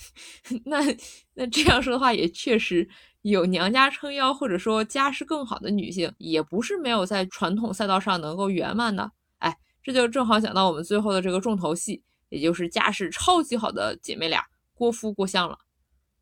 [0.65, 0.80] 那
[1.36, 2.89] 那这样说的话，也确实
[3.21, 9.12] 有娘家撑腰，或者说家世更好的女性，也不是没有在传统赛道上能够圆满的。
[9.38, 14.43] 哎，这就正好讲到我们最后的这个重头戏，也就是家世超级好的姐妹俩
[14.74, 15.60] 郭芙、郭襄了。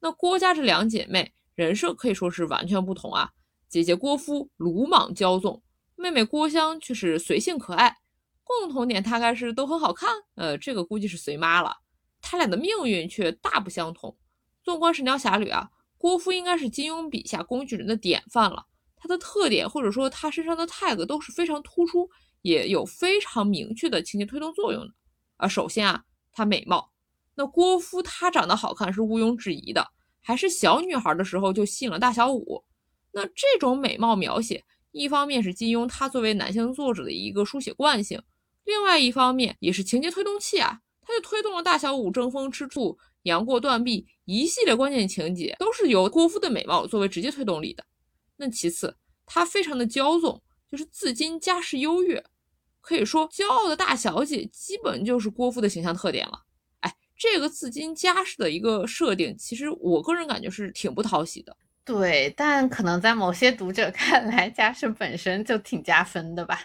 [0.01, 3.29] 那郭家这两姐妹人设可以说是完全不同啊。
[3.69, 5.63] 姐姐郭芙鲁莽骄纵，
[5.95, 7.95] 妹妹郭襄却是随性可爱。
[8.43, 11.77] 共同点大概是都很好看，呃，这个估计是随妈了。
[12.21, 14.17] 她俩的命运却大不相同。
[14.61, 18.65] 纵观《神雕侠侣》啊，郭芙应该是金庸笔下工具人的典范了。
[18.97, 22.09] 他的特点或者说他身上的 tag 都是非常突出，
[22.43, 24.93] 也有非常明确的情节推动作用的。
[25.37, 26.91] 啊，首先啊，她美貌，
[27.33, 29.85] 那郭芙她长得好看是毋庸置疑的，
[30.21, 32.63] 还是小女孩的时候就吸引了大小五。
[33.11, 38.21] 那这种美貌描写，一方面是金庸他作为男性作者的一个书写惯性，
[38.65, 47.85] 另外一方面也是情节推动器啊，他就推动了大小五争风吃醋、杨过断臂一系列关键情节，都是由郭芙的美貌作为直接推动力的。
[48.35, 50.41] 那其次，她非常的骄纵，
[50.71, 52.23] 就是自矜家世优越，
[52.83, 56.33] 可以说骄傲的大小姐基本就是郭芙的形象特点了。
[56.81, 61.55] 哎，这个自矜家世的一个设定，其实我个人感觉是挺不讨喜的。
[61.85, 66.59] 对，但可能在某些读者看来，家世本身就挺加分的吧。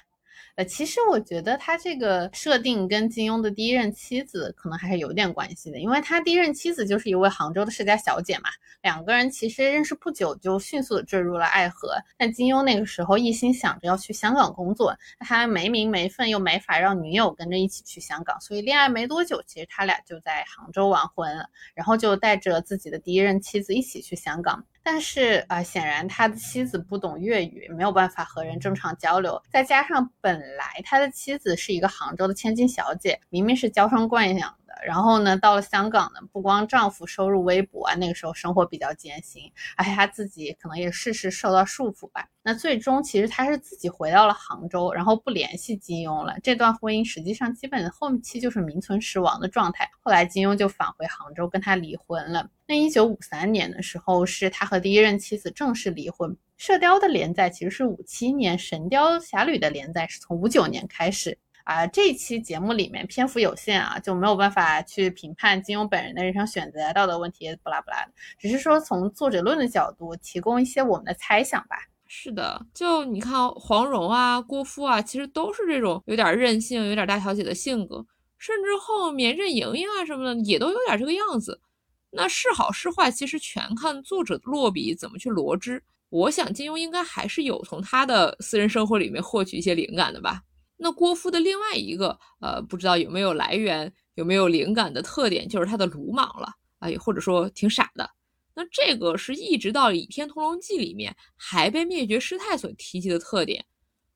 [0.59, 8.49] 呃，其实我觉得他这个设定跟金庸的第一任妻子可能还是有点关系的，因为他第一任妻子就是一位杭州的世家小姐嘛，
[8.83, 11.93] 两个人其实认识不久就迅速的坠入了爱河。
[12.17, 24.65] 但金庸那个时候一心想着要去香港工作，他没名没分又没法让女友跟着一起去香港，所以恋爱没多久，其实他俩就在杭州完婚了，然后就带着自己的第一任妻子一起去香港。
[24.91, 29.39] 但是啊，显然他的妻子不懂粤语，没有办法和人正常交流。
[29.51, 34.57] 再加上本来他的妻子是一个杭州的千金小姐，明明是娇生惯养。
[34.85, 42.29] 然后呢，到了香港呢，不光丈夫收入微薄啊，那个时候生活比较艰辛，而且她自己可能也事事受到束缚吧。
[42.43, 46.37] 那最终其实她是自己回到了杭州，然后不联系金庸了。
[46.43, 49.89] 这段婚姻实际上基本后期就是名存实亡的状态。
[50.01, 52.49] 后来金庸就返回杭州跟她离婚了。
[52.67, 56.37] 那一九五三年的时候，是他和第一任妻子正式离婚。
[56.59, 61.39] 射雕的连载其实是五七年，神雕侠侣的连载是从五九年开始。
[61.69, 68.13] 啊，这期节目里面篇幅有限啊，就没有办法去评判金庸本人的人生选择、道德问题，不拉不拉的。
[68.39, 71.77] 只是说从作者论的角度，提供一些我们的猜想吧。
[72.07, 78.03] 是的，就你看黄蓉啊、郭芙啊，其实都是这种有点任性、有点大小姐的性格，
[78.39, 81.61] 甚至后面任盈盈啊什么的，也都有点这个样子。
[82.09, 85.83] 那是好是坏，其实全看作者落笔怎么去罗织。
[86.09, 90.41] 我想金庸应该还是有从他的私人生活里面获取一些灵感的吧。
[90.81, 96.49] 那郭芙的另外一个呃，不知道有没有来源、有没有灵感的特点，就是她的鲁莽了
[96.79, 98.09] 啊，或者说挺傻的。
[98.55, 103.65] 那这个是一直到《倚天屠龙记》里面还被灭绝师太所提及的特点，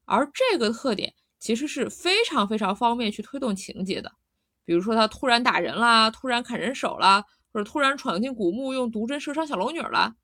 [0.04, 4.10] 而这个特点其实是非常非常方便去推动情节的。
[4.64, 10.14] 比如说他突然打人啦，突然砍人手啦，或者突然闯进古墓用毒针射伤小龙女了。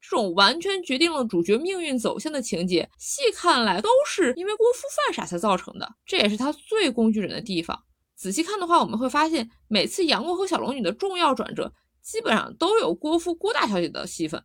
[0.00, 7.84] 这种完全决定了主角命运走向的情节，细看来都是因为郭芙犯傻才造成的，这也是他最工具人的地方。
[8.14, 11.72] 仔细看的话，我们会发现，每次杨过和小龙女的重要转折，
[12.02, 14.42] 基本上都有郭芙郭大小姐的戏份。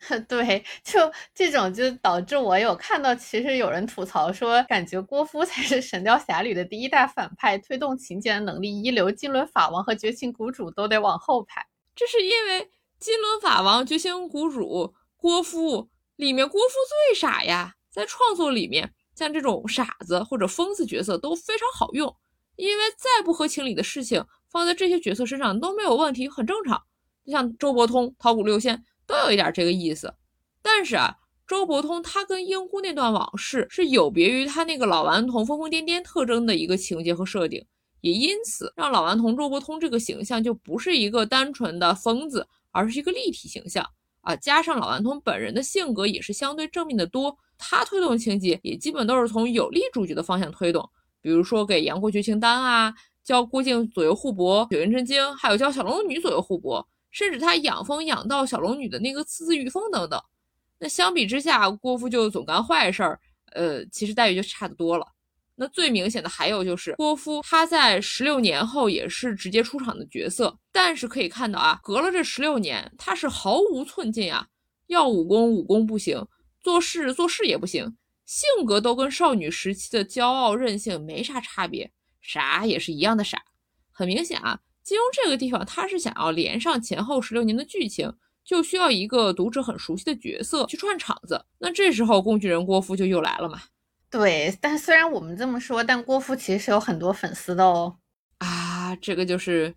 [0.28, 1.00] 对，就
[1.34, 11.66] 这种就导致我有看到，其实有人吐槽说，感觉郭芙才是《神雕侠侣》的第一大反派，推动情节的能力一流，金轮法王和绝情谷主都得往后排。
[11.94, 12.70] 这是因为。
[13.04, 17.74] 金轮法王、绝情谷主、郭芙里面，郭芙最傻呀。
[17.90, 22.16] 在创作里面，像这种傻子或者疯子角色都非常好用，
[22.56, 26.82] 因为再不合情理的事情放在这些角色身上都没有问题，很正常。
[27.26, 30.14] 就像周伯通、桃谷六仙都有一点这个意思。
[30.62, 31.14] 但是啊，
[31.46, 37.66] 周伯通他跟英姑那段往事是有别于他那个老顽童疯疯癫癫特征的一个情节和设定，
[38.00, 42.48] 也因此让老顽童周伯通这个形象就不是一个单纯的疯子。
[42.74, 43.88] 而是一个立体形象
[44.22, 50.86] 啊，加上老顽童本人的性格也是相对正面的多，他推动情节也基本都是从有利主角的方向推动，
[51.20, 60.20] 比如说给杨过绝情丹啊，教郭靖左右互搏，九阴真经，还有教小龙女左右互搏，甚至他养蜂养到小龙女的那个次次御风等等。
[60.80, 63.20] 那相比之下，郭芙就总干坏事儿，
[63.52, 65.06] 呃，其实待遇就差得多了。
[65.56, 74.48] 那最明显的还有就是郭芙，她在十六年后也是直接出场的角色，但是可以看到啊，隔了这十六年，她是毫无寸进啊，
[74.88, 76.26] 要武功武功不行，
[76.60, 83.42] 做事做事也不行，性格都跟少女时期的骄傲任性没啥差别，傻也是一样的傻。
[83.92, 88.12] 很明显啊，金庸这个地方他是想要连上前后十六年的剧情，
[88.44, 93.62] 就需要一个读者很熟悉的角色去串场子，那这时候工具人郭芙就又来了嘛。
[94.14, 97.96] 对，但虽然我们这么说，但郭芙其实是有很多粉丝的哦。
[98.38, 99.74] 啊，这个就是，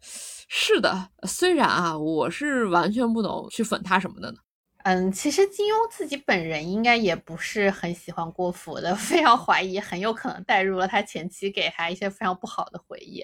[0.47, 4.38] 是的，虽然啊，我是完全不懂去粉他什么的呢。
[4.83, 13.23] 嗯，其实金庸自己本人应该也不是很喜欢郭芙的，非常怀疑，很有可能带入了他前妻给他一些非常不好的回忆。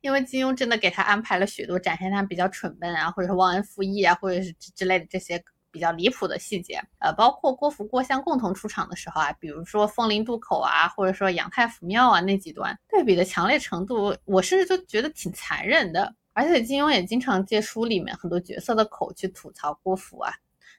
[0.00, 5.40] 因为金庸真的给他安排了许多展现他比较蠢笨啊，或者是忘恩负义啊，或者是之类的这些。
[5.70, 16.14] 比较离谱的细节，呃，包括郭芙、郭襄共同出场的时候啊，比如说凤林渡口啊，或者说杨太府庙啊那几段，对比的强烈程度，我甚至就觉得挺残忍的。
[16.32, 20.32] 而且金庸也经常借书里面很多角色的口去吐槽郭芙啊，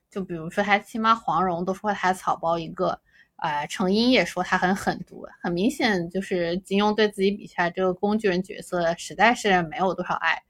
[0.10, 3.00] 就比如说他亲妈黄蓉都说他草包一个，
[3.36, 10.42] 啊，程英也说他很狠毒，很明显就是金庸对自己笔下这个工具人角色实在是没有多少爱。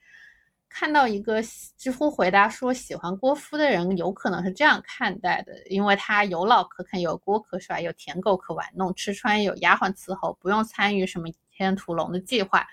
[0.74, 1.42] 看到一个
[1.78, 12.66] 知乎回答说，喜欢郭芙的人有可能是这样看待的，因为他有老可啃，有锅可甩，有舔狗可玩弄，吃穿有丫鬟伺候，不用参与什么天屠龙的计划，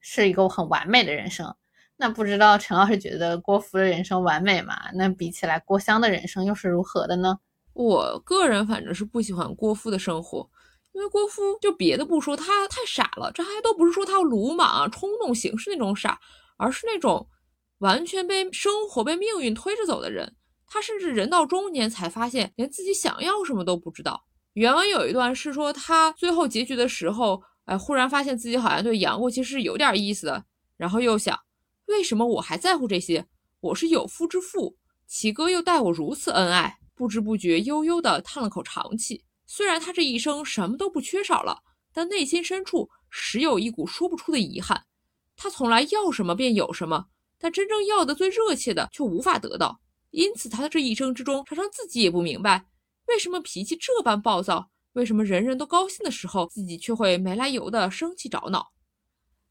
[0.00, 1.54] 是一个很完美的人生。
[1.96, 4.90] 那不知道陈老师觉得郭芙的人生完美吗？
[4.92, 7.38] 那比起来郭襄的人生又是如何的呢？
[7.72, 10.50] 我个人反正是不喜欢郭芙的生活，
[10.92, 16.18] 因为郭芙就别的不说，她太傻了，这还都不是说她鲁莽冲动行事那种傻，
[16.56, 17.26] 而是那种。
[17.78, 24.24] 完全被生活、被命运推着走的人，他甚至人到中年才发现，连自己想要什么都不知道。
[24.54, 30.44] 原文有一段是说，他最后结局的时候，哎，忽然发现自己好像对杨过其实是有点意思的，
[30.76, 31.38] 然后又想，
[31.86, 33.26] 为什么我还在乎这些？
[33.60, 39.24] 我是有夫之妇，齐哥又待我如此恩爱，不知不觉悠悠地叹了口长气。
[39.46, 41.62] 虽然他这一生什么都不缺少了，
[41.92, 44.84] 但内心深处时有一股说不出的遗憾。
[45.36, 47.06] 他从来要什么便有什么。
[47.44, 49.78] 但真正要的最热切的却无法得到，
[50.12, 52.64] 因此他的这一生之中，常常自己也不明白，
[53.08, 58.72] 为什么脾气这般暴躁，为什么人人都高兴的时候，自己却会没来由的生气找恼。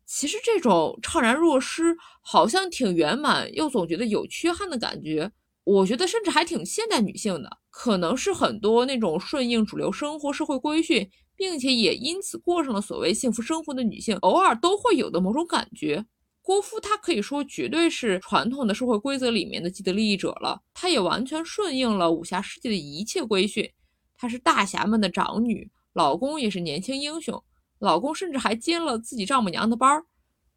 [0.08, 5.32] 其实这种怅然若失，好像挺圆满，又总觉得有缺憾的感觉，
[5.64, 16.04] 我觉得甚至还挺现代女性的，可能是很多那种顺应主流生活社会规训，并且也因此过上了所谓幸福生活的女性，偶尔都会有的某种感觉。
[16.44, 20.62] 郭芙，她可以说绝对是传统的社会规则里面的既得利益者了。
[20.74, 23.68] 她也完全顺应了武侠世界的一切规训。
[24.14, 27.42] 她是大侠们的长女，老公也是年轻英雄，
[27.80, 30.06] 老公甚至还兼了自己丈母娘的班儿。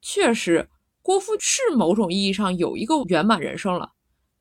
[0.02, 0.68] 确实，
[1.02, 3.92] 郭芙是某种意义上有一个圆满人生了。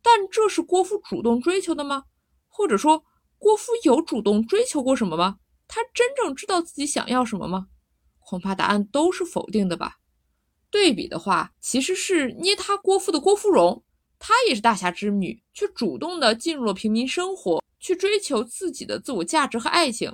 [0.02, 2.06] 但这是郭芙主动追求的吗？
[2.48, 3.04] 或者说，
[3.38, 5.38] 郭芙有主动追求过什么吗？
[5.68, 7.68] 她真正知道自己想要什么吗？
[8.18, 9.98] 恐怕答案都是否定的吧。
[10.76, 13.82] 对比的话，其实是捏他郭芙的郭芙蓉，
[14.20, 20.14] 她也是大侠之女，却主动的进入了平民生活，去追求自己的自我价值和爱情。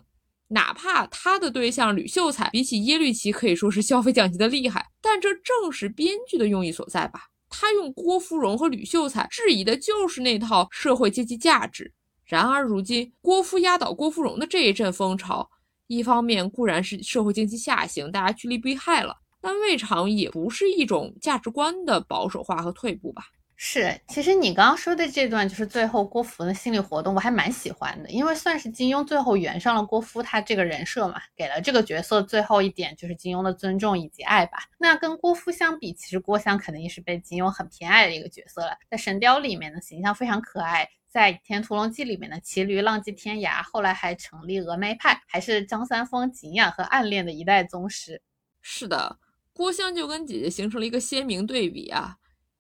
[0.49, 7.22] 哪怕她的对象吕秀才比起耶律齐可以说是消费降级的厉害，但这正是编剧的用意所在吧？
[7.49, 11.91] 他用郭芙蓉和吕秀才质疑的就是那套社会阶级价值。
[12.24, 15.49] 然而如今郭芙压倒郭芙蓉的这一阵风潮，
[15.88, 19.18] 一方面固然是社会经济下行，大家趋利避害了。
[19.41, 23.23] 但未尝也不是一种价值观的保守化和退步吧？
[23.63, 34.57] 是，其实你刚刚说的这段就是最后郭芙的心理活动，我还蛮喜欢的，因为算是金庸最后圆上了郭芙他这个人设嘛，给了这个角色最后一点就是金庸的尊重以及爱吧。
[34.79, 38.75] 那跟郭芙相比，其实郭襄肯定是被金庸很偏爱的一个角色了。
[38.89, 48.23] 在《神雕》里面的形象非常可爱，在《倚天屠龙记》里面的骑驴浪迹天涯，后来还成立峨眉派，还是张三丰敬仰和暗恋的一代宗师。
[48.59, 49.19] 是的。
[49.53, 52.17] 郭襄就跟姐姐形成了一个鲜明对比啊，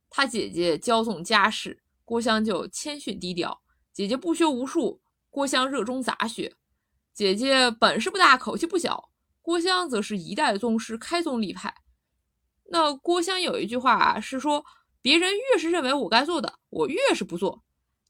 [0.09, 3.61] 她姐姐骄纵家世，郭襄就谦逊低调；
[3.93, 6.51] 姐姐不学无术，郭襄热衷杂学；
[7.13, 9.09] 姐姐本事不大，口气不小，
[9.41, 11.73] 郭襄则是一代宗师，开宗立派。
[12.69, 14.63] 那郭襄有一句话是说，
[15.01, 17.63] 别人越是认为我该做的，我越是不做。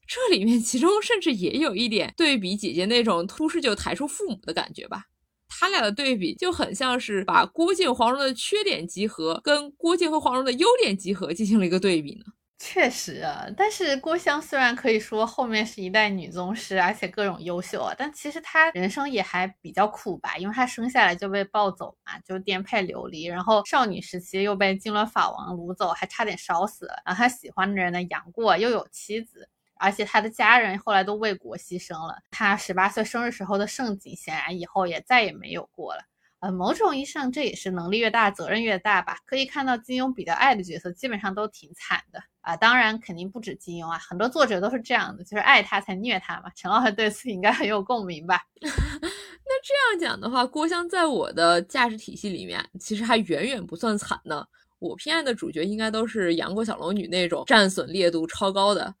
[0.06, 5.04] 这里面其中甚至也有一点对比姐姐那种突施就抬出父母的感觉吧。
[5.60, 12.24] 他俩的对比就很像是把郭靖、黄蓉的缺点集合，跟郭靖和黄蓉的优点集合进行了一个对比呢。
[12.58, 27.02] 确实啊，但是郭襄虽然可以说后面是一代女宗师，而且各种优秀啊，但其实她人生也还比较苦吧，因为她生下来就被抱走嘛，就颠沛流离，然后少女时期又被金轮法王掳走，还差点烧死了。
[27.04, 29.48] 然后她喜欢的人呢，杨过又有妻子。
[29.82, 32.16] 而且他的家人后来都为国牺牲了。
[32.30, 36.02] 他十八岁生日时候的盛景，显然以后也再也没有过了。
[36.38, 39.16] 呃，某种意义上，这也是能力越大，责任越大吧。
[39.24, 42.56] 可以看到，金庸比较爱的角色基本上都挺惨的啊。
[42.56, 46.50] 当然，肯定不止金庸啊，很多作者都是这样的，就是爱他才虐他嘛。
[46.56, 48.40] 陈老师对此应该很有共鸣吧？
[48.60, 54.44] 那这样讲的话，郭襄在我的价值体系里面，其实还远远不算惨呢。
[54.80, 58.92] 我偏爱的主角应该都是杨过、小龙女那种战损烈度超高的。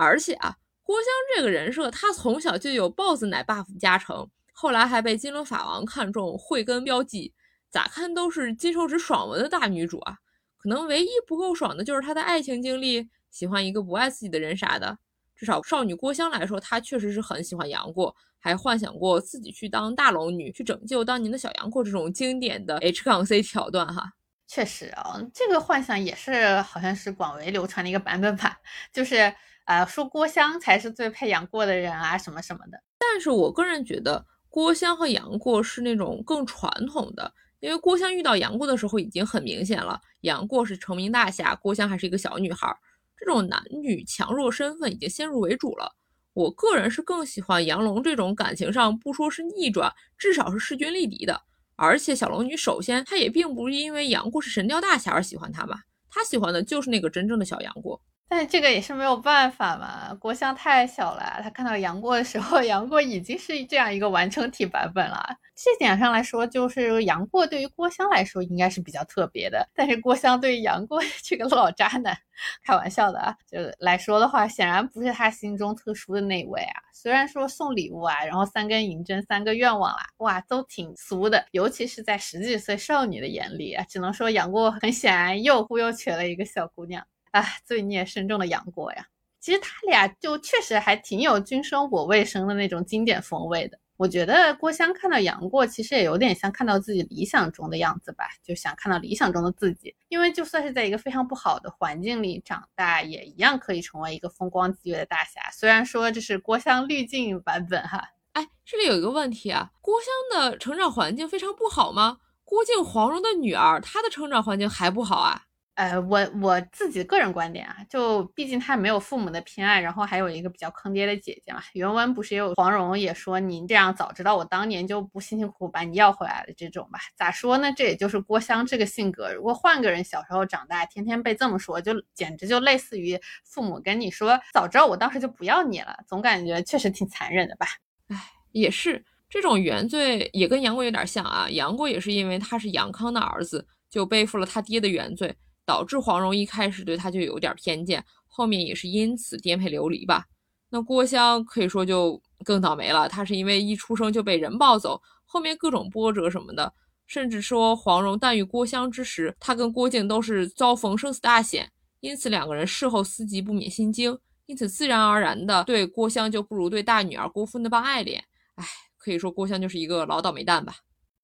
[0.00, 7.34] 而且啊，郭襄这个人设，她从小就有豹子奶 buff 加成，后来还被金轮法王看中，慧根标记，
[7.68, 10.18] 咋看都是金手指爽文的大女主啊。
[10.56, 14.96] 可能唯一不够爽的就是她的爱情经历，喜欢一个不爱自己的人啥的。
[15.34, 24.12] 至少少女郭襄来说，她确实是很喜欢杨过，还幻想过自己去当大龙女，去拯救当年的小杨过这种经典的 H 杠 C 桥段哈。
[24.46, 28.58] 确实啊，这个幻想也是好像是广为流传的一个版本吧，
[28.92, 29.32] 就是
[29.68, 32.82] 呃说郭襄才是最配杨过的人啊什么什么的。
[32.98, 37.32] 但是我个人觉得郭襄和杨过是那种更传统的。
[37.60, 42.72] 因为郭襄遇到杨过的时候已经很明显了，杨过是成名大侠，郭襄还是一个小女孩，
[43.16, 45.92] 这种男女强弱身份已经先入为主了。
[46.34, 51.42] 我个人是更喜欢杨龙这种感情上不说是逆转，至少是势均力敌的。
[51.74, 58.00] 而且小龙女首先她也并不是因为杨过是神雕大侠而喜欢他吧，她喜欢的就是那个真正的小杨过。
[58.30, 61.40] 但这个也是没有办法嘛，郭襄太小了。
[61.42, 65.36] 他看到杨过的时候， 杨过已经是这样一个完成体版本了。
[65.56, 69.66] 这点上来说，就是杨过对于郭襄来说应该是比较特别的。
[69.74, 72.14] 但是郭襄对于杨过 这个老渣男，
[72.62, 76.82] 开玩笑的啊，就来说的话，显然不是他心中特殊的那位啊。
[76.92, 81.46] 虽然说送礼物啊，然后三根银针、三个愿望啦，哇，都挺俗的。
[81.52, 87.02] 尤其是在十几岁少女的眼里啊，只能说杨过很显然又忽悠瘸了一个小姑娘。
[87.32, 89.06] 啊，罪孽深重的杨过呀！
[89.40, 93.78] 其实他俩就确实还挺有“君生我未生”的那种经典风味的。
[93.96, 99.94] 我觉得郭襄看到杨过，其实也有点像看到自己理想中的样子吧，就想看到理想中的自己。
[100.08, 105.50] 因为就算是在一个非常不好的环境里长大，也一样可以成为一个风光霁月的大侠。
[105.52, 108.10] 虽然说这是郭襄滤镜版本哈。
[108.34, 109.94] 哎，这里有一个问题啊，郭
[110.30, 112.18] 襄的成长环境非常不好吗？
[112.44, 115.42] 郭靖黄蓉的女儿，她的成长环境还不好啊？
[115.78, 121.62] 呃，我我自己个人观点啊，就毕竟他没有父母的偏爱，然后还有一个比较坑爹的姐姐嘛。
[121.72, 126.98] 原文不是也有黄蓉也说您这样早知道我当年就不辛辛苦苦把你要回来了这种吧？
[127.14, 127.72] 咋说呢？
[127.76, 129.32] 这也就是郭襄这个性格。
[129.32, 137.68] 如果换个人小时候长大，天天被这么说，就简直就类似于父母跟你说早知道我当时就不要你了，总感觉确实挺残忍的吧？
[138.08, 138.16] 哎，
[138.50, 141.46] 也是这种原罪也跟杨过有点像啊。
[141.48, 145.32] 杨过也是因为他是杨康的儿子，就背负了他爹的原罪。
[145.68, 150.24] 导致黄蓉一开始对他就有点偏见，后面也是因此颠沛流离吧。
[150.70, 156.72] 那郭襄可以说就更倒霉了，他是因为一出生就被人抱走，后面各种波折什么的，
[157.06, 168.24] 甚至说黄蓉诞育郭襄之时，他跟郭靖都是遭逢生死大险，因此两个人事后思及不免心惊，因此自然而然的对郭襄就不如对大女儿郭芙那般爱恋。
[168.54, 168.64] 唉，
[168.96, 170.76] 可以说郭襄就是一个老倒霉蛋吧。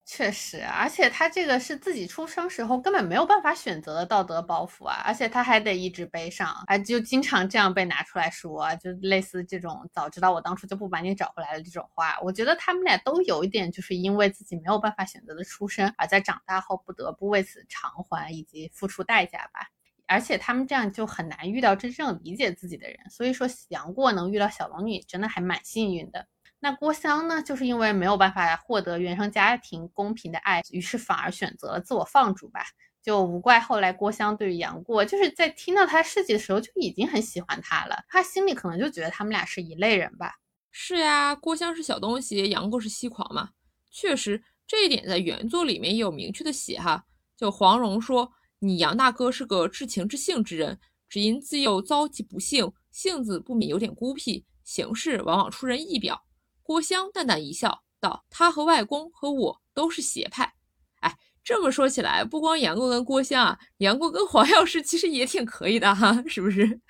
[0.06, 12.18] 确实，而且他这个是自己出生时候根本没有办法选择的道德包袱啊，而且他还得一直背上啊，就经常这样被拿出来说，就类似这种早知道我当初就不把你找回来了这种话。
[12.22, 19.68] 我觉得他们俩都有一点，就是因为自己没有办法选择的出身，而在长大后不得不为此偿还以及付出代价吧。
[20.06, 26.26] 而且他们这样就很难遇到真正理解自己的人，所以说杨过能遇到小龙女，真的还蛮幸运的。
[26.64, 27.42] 那郭襄呢？
[27.42, 32.64] 就是因为没有办法获得原生家庭公平的爱，于是反而选择了自我放逐吧。
[33.02, 38.02] 就无怪后来郭襄对于杨过，就是在听到他事迹的时候就已经很喜欢他了。
[38.08, 40.36] 他心里可能就觉得他们俩是一类人吧。
[40.70, 43.50] 是呀，郭襄是小东西，杨过是西狂嘛。
[43.90, 47.04] 确实，这一点在原作里面也有明确的写哈。
[47.36, 56.24] 就黄蓉说：“你杨大哥是个至情至性之人，只因自幼遭际不幸，性子不免有点孤僻，行事往往出人意表。”
[56.64, 60.54] 郭襄淡淡一笑，道：“他和外公和我都是邪派。
[61.00, 66.80] 哎，这么说起来，不光杨过跟郭襄啊，杨过跟黄药师其实也挺可以的哈，是不是？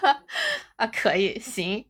[0.76, 1.84] 啊，可以，行。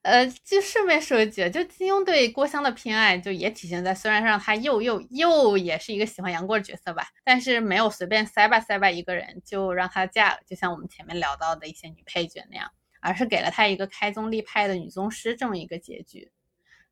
[0.00, 12.70] 呃，就顺便说一句，就金庸对郭襄的偏爱，就也体现在虽然让他又又又也是一个喜欢杨过的角色吧，但是没有随便塞吧塞吧一个人就让他嫁了，就像我们前面聊到的一些女配角那样，
[13.02, 16.30] 而是给了他一个开宗立派的女宗师这么一个结局。”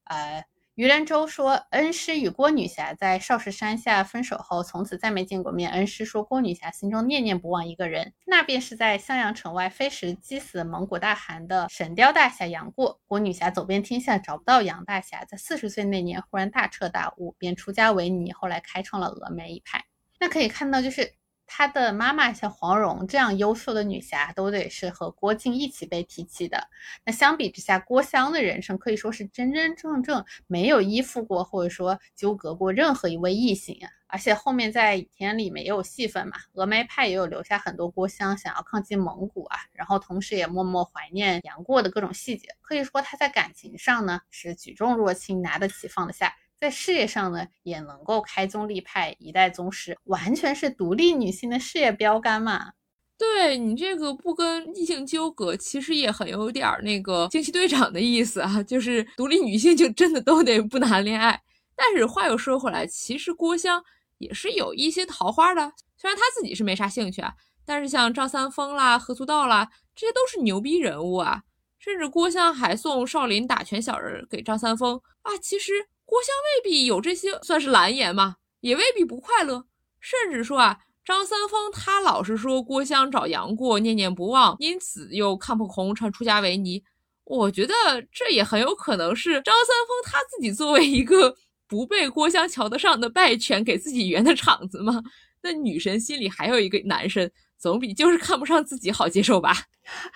[0.06, 0.44] 呃，
[0.74, 5.70] 余连舟说，恩师与郭女侠在少室山下分手后，从此再没见过面。
[5.70, 13.00] 恩师说，郭女侠心中念念不忘一个人，那便是在襄阳城外飞石击死蒙古大汗的神雕大侠杨过。
[13.06, 19.84] 郭女侠走遍天下找不到杨大侠，在四十岁那年忽然大彻大悟，便出家为尼，后来开创了峨眉一派。
[20.20, 21.14] 那可以看到，就是。
[21.46, 26.68] 他的妈妈像黄蓉这样优秀的女侠，都得是和郭靖一起被提起的。
[27.04, 33.88] 那相比之下，郭襄的人生可以说是真真正正没有依附过，或者说纠葛过任何一位异性啊。
[34.08, 42.48] 而且后面在倚天里面也有戏份嘛，峨眉派也有留下很多郭襄想要抗击蒙古啊，然后同时也默默怀念杨过的各种细节。
[42.62, 46.32] 可以说他在感情上呢是举重若轻，拿得起放得下。
[46.58, 52.72] 在事业上呢，也能够开宗立派，一代宗师，完全是独立女性的事业标杆嘛。
[53.18, 61.40] 对你这个不跟异性纠葛，其实也很有点那个惊奇队长的意思啊，就是独立女性就真的都得不谈恋爱。
[61.74, 63.82] 但是话又说回来，其实郭襄
[64.18, 67.34] 也是有一些桃花的，虽然她自己是没啥兴趣啊，
[67.64, 71.42] 但是像张三丰啦、何足道啦，这些都是牛逼人物啊。
[71.78, 75.36] 甚至郭襄还送少林打拳小人给张三丰啊。
[75.40, 75.72] 其实
[76.06, 79.66] 郭襄未必有这些算是蓝颜嘛，也未必不快乐。
[80.00, 86.82] 甚至说啊，张三丰他老是说郭襄找杨过念念不忘，因此又看破红尘出家为尼。
[87.24, 87.74] 我觉得
[88.10, 91.36] 这也很有可能是张三丰他自己作为一个。
[91.68, 95.02] 不被郭襄瞧得上的败犬给自己圆的场子吗？
[95.42, 97.28] 那女神心里还有一个男神，
[97.58, 99.52] 总比就是看不上自己好接受吧？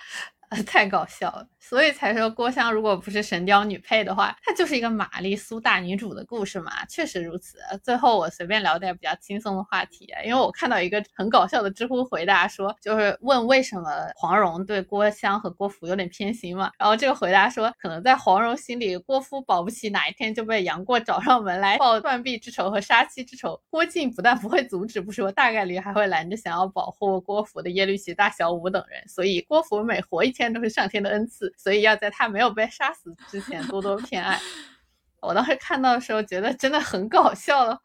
[0.65, 1.45] 太搞笑了。
[1.61, 7.59] 所以才说郭襄如果不是神雕女配的话，她就是一个玛丽苏大女主的故事嘛，确实如此。
[7.83, 31.50] 最后我随便聊点比较轻松的话题，因为我看到一个很搞笑的知乎回答，说就是问为什么黄蓉对郭襄和郭芙有点偏心嘛，然后这个回答说，可能在黄蓉心里，郭芙保不齐哪一天就被杨过找上门来报断臂之仇和杀妻之仇，郭靖不但不会阻止不说，大概率还会拦着想要保护郭芙的耶律齐、大小五等人，所以郭芙每活一天都是上天的恩赐。
[31.57, 34.39] 所以要在他没有被杀死之前多多偏爱。
[35.21, 37.79] 我当时看到的时候觉得真的很搞笑了。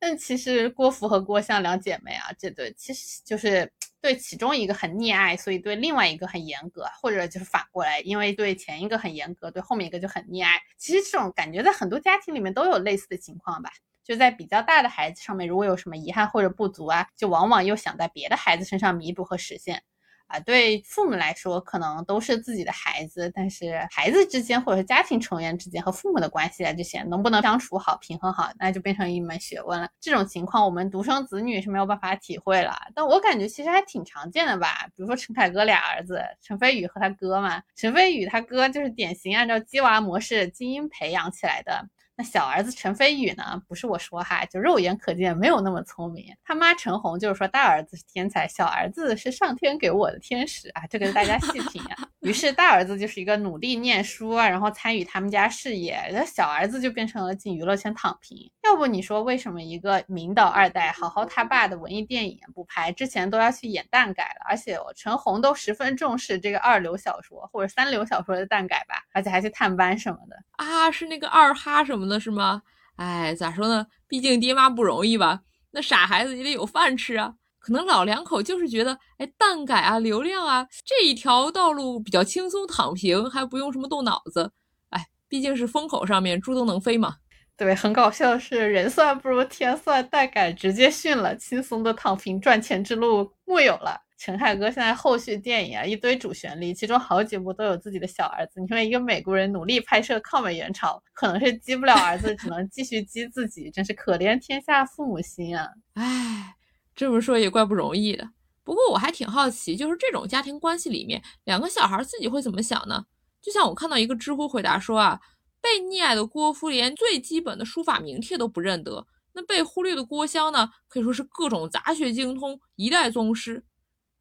[0.00, 3.68] 但其实郭芙和郭襄两姐妹啊，这对其实就是
[4.00, 10.60] 对其中一个很溺爱，所以对另外一个很严格，或者就是反过来，因为对前一个很严格，对后面一个就很溺爱。
[10.76, 13.70] 其实这种感觉在很多家庭里面都有类似的情况吧。
[14.04, 19.82] 就在比较大的孩子上面，如果有什么遗憾或者不足啊，就往往又想在别的孩子身上弥补和实现。
[20.28, 29.88] 啊，对父母来说，可能都是自己的孩子，但是孩子之间或者是家庭成员之间和父母的关系啊，这些能不能相处好、平衡好，那就变成一门学问了。
[30.00, 32.76] 这种情况，我们独生子女是没有办法体会了。
[32.94, 34.86] 但我感觉其实还挺常见的吧。
[34.94, 41.88] 比如说陈凯歌俩儿子，陈飞宇和他哥嘛，陈飞宇他哥就是典型按照鸡娃模式基因培养起来的。
[42.20, 43.62] 那小儿子陈飞宇呢？
[43.68, 46.34] 不是我说哈，就肉眼可见没有那么聪明。
[46.42, 52.08] 他妈陈红就是说大儿子是天才，小儿子是上天给我的天使啊，这个大家细品啊。
[52.20, 58.50] 于是大儿子就是一个努力念书啊，然后参与他们家事业，那小儿子就变成了进娱乐圈躺平。
[58.64, 64.46] 要不你说为什么一个名导二代好好他爸的文艺电影不拍，之前都要去演蛋改了？
[64.48, 72.08] 而且陈红都十分重视这个二流小说或者三流小说的蛋改吧，而且还去探班什么的啊，是那个二哈什么。
[72.08, 72.62] 的是吗？
[72.96, 73.86] 哎，咋说呢？
[74.08, 75.42] 毕竟爹妈不容易吧？
[75.72, 77.34] 那傻孩子也得有饭吃啊。
[77.68, 84.50] 可能老两口就是觉得，哎，蛋改啊，流量啊，这一条道路比较轻松，躺平还不用什么动脑子。
[84.88, 87.16] 哎，毕竟是风口上面猪都能飞嘛。
[87.58, 94.00] 对，很搞笑的是，人算不如天算，蛋改直接训了，轻松的躺平赚钱之路木有了。
[94.16, 98.62] 陈凯歌现在后续电影啊一堆主旋律，其中好几部都有自己的小儿子。
[98.62, 105.68] 你说一个美国人努力拍摄抗美援朝，可能是激不了儿子，只能继续激自己，真是可怜天下父母心啊！
[105.94, 106.54] 唉，
[106.98, 108.28] 这么说也怪不容易的。
[108.64, 113.06] 不过我还挺好奇，就是这种家庭关系里面，两个小孩自己会怎么想呢？
[113.40, 115.20] 就像我看到一个知乎回答说啊，
[115.60, 123.64] 被溺爱的郭芙连最基本的书法名帖都不认得，那被忽略的郭襄呢，可以说是各种杂学精通，一代宗师。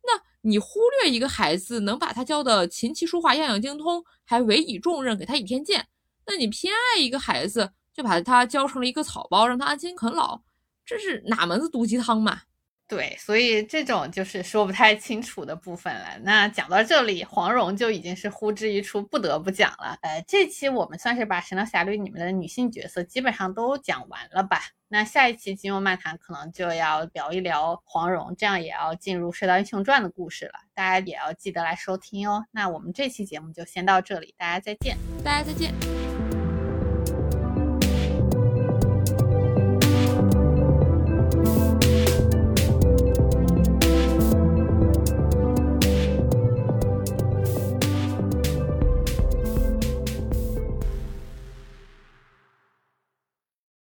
[0.03, 5.82] 那你忽略一个孩子，能把他教的琴棋书画样样精通，还委以重任给他倚天剑；
[6.28, 10.43] 那你偏爱一个孩子，就把他教成了一个草包，让他安心啃老，
[10.86, 12.43] 这是哪门子毒鸡汤嘛？
[12.88, 16.17] 对，所以这种就是说不太清楚的部分了。
[16.23, 19.97] 那讲到这里，黄蓉就已经是呼之欲出，不得不讲了。
[20.01, 24.61] 呃，这期我们算是把《神雕侠侣》里面的女性角色基本上都讲完了吧？
[24.88, 30.53] 那下一期金庸漫谈可能就要聊一聊黄蓉，这样也要进入《射雕英雄传》的故事了。
[30.73, 32.45] 大家也要记得来收听哦。
[32.51, 36.26] 那我们这期节目就先到这里，大家再见，大家再见。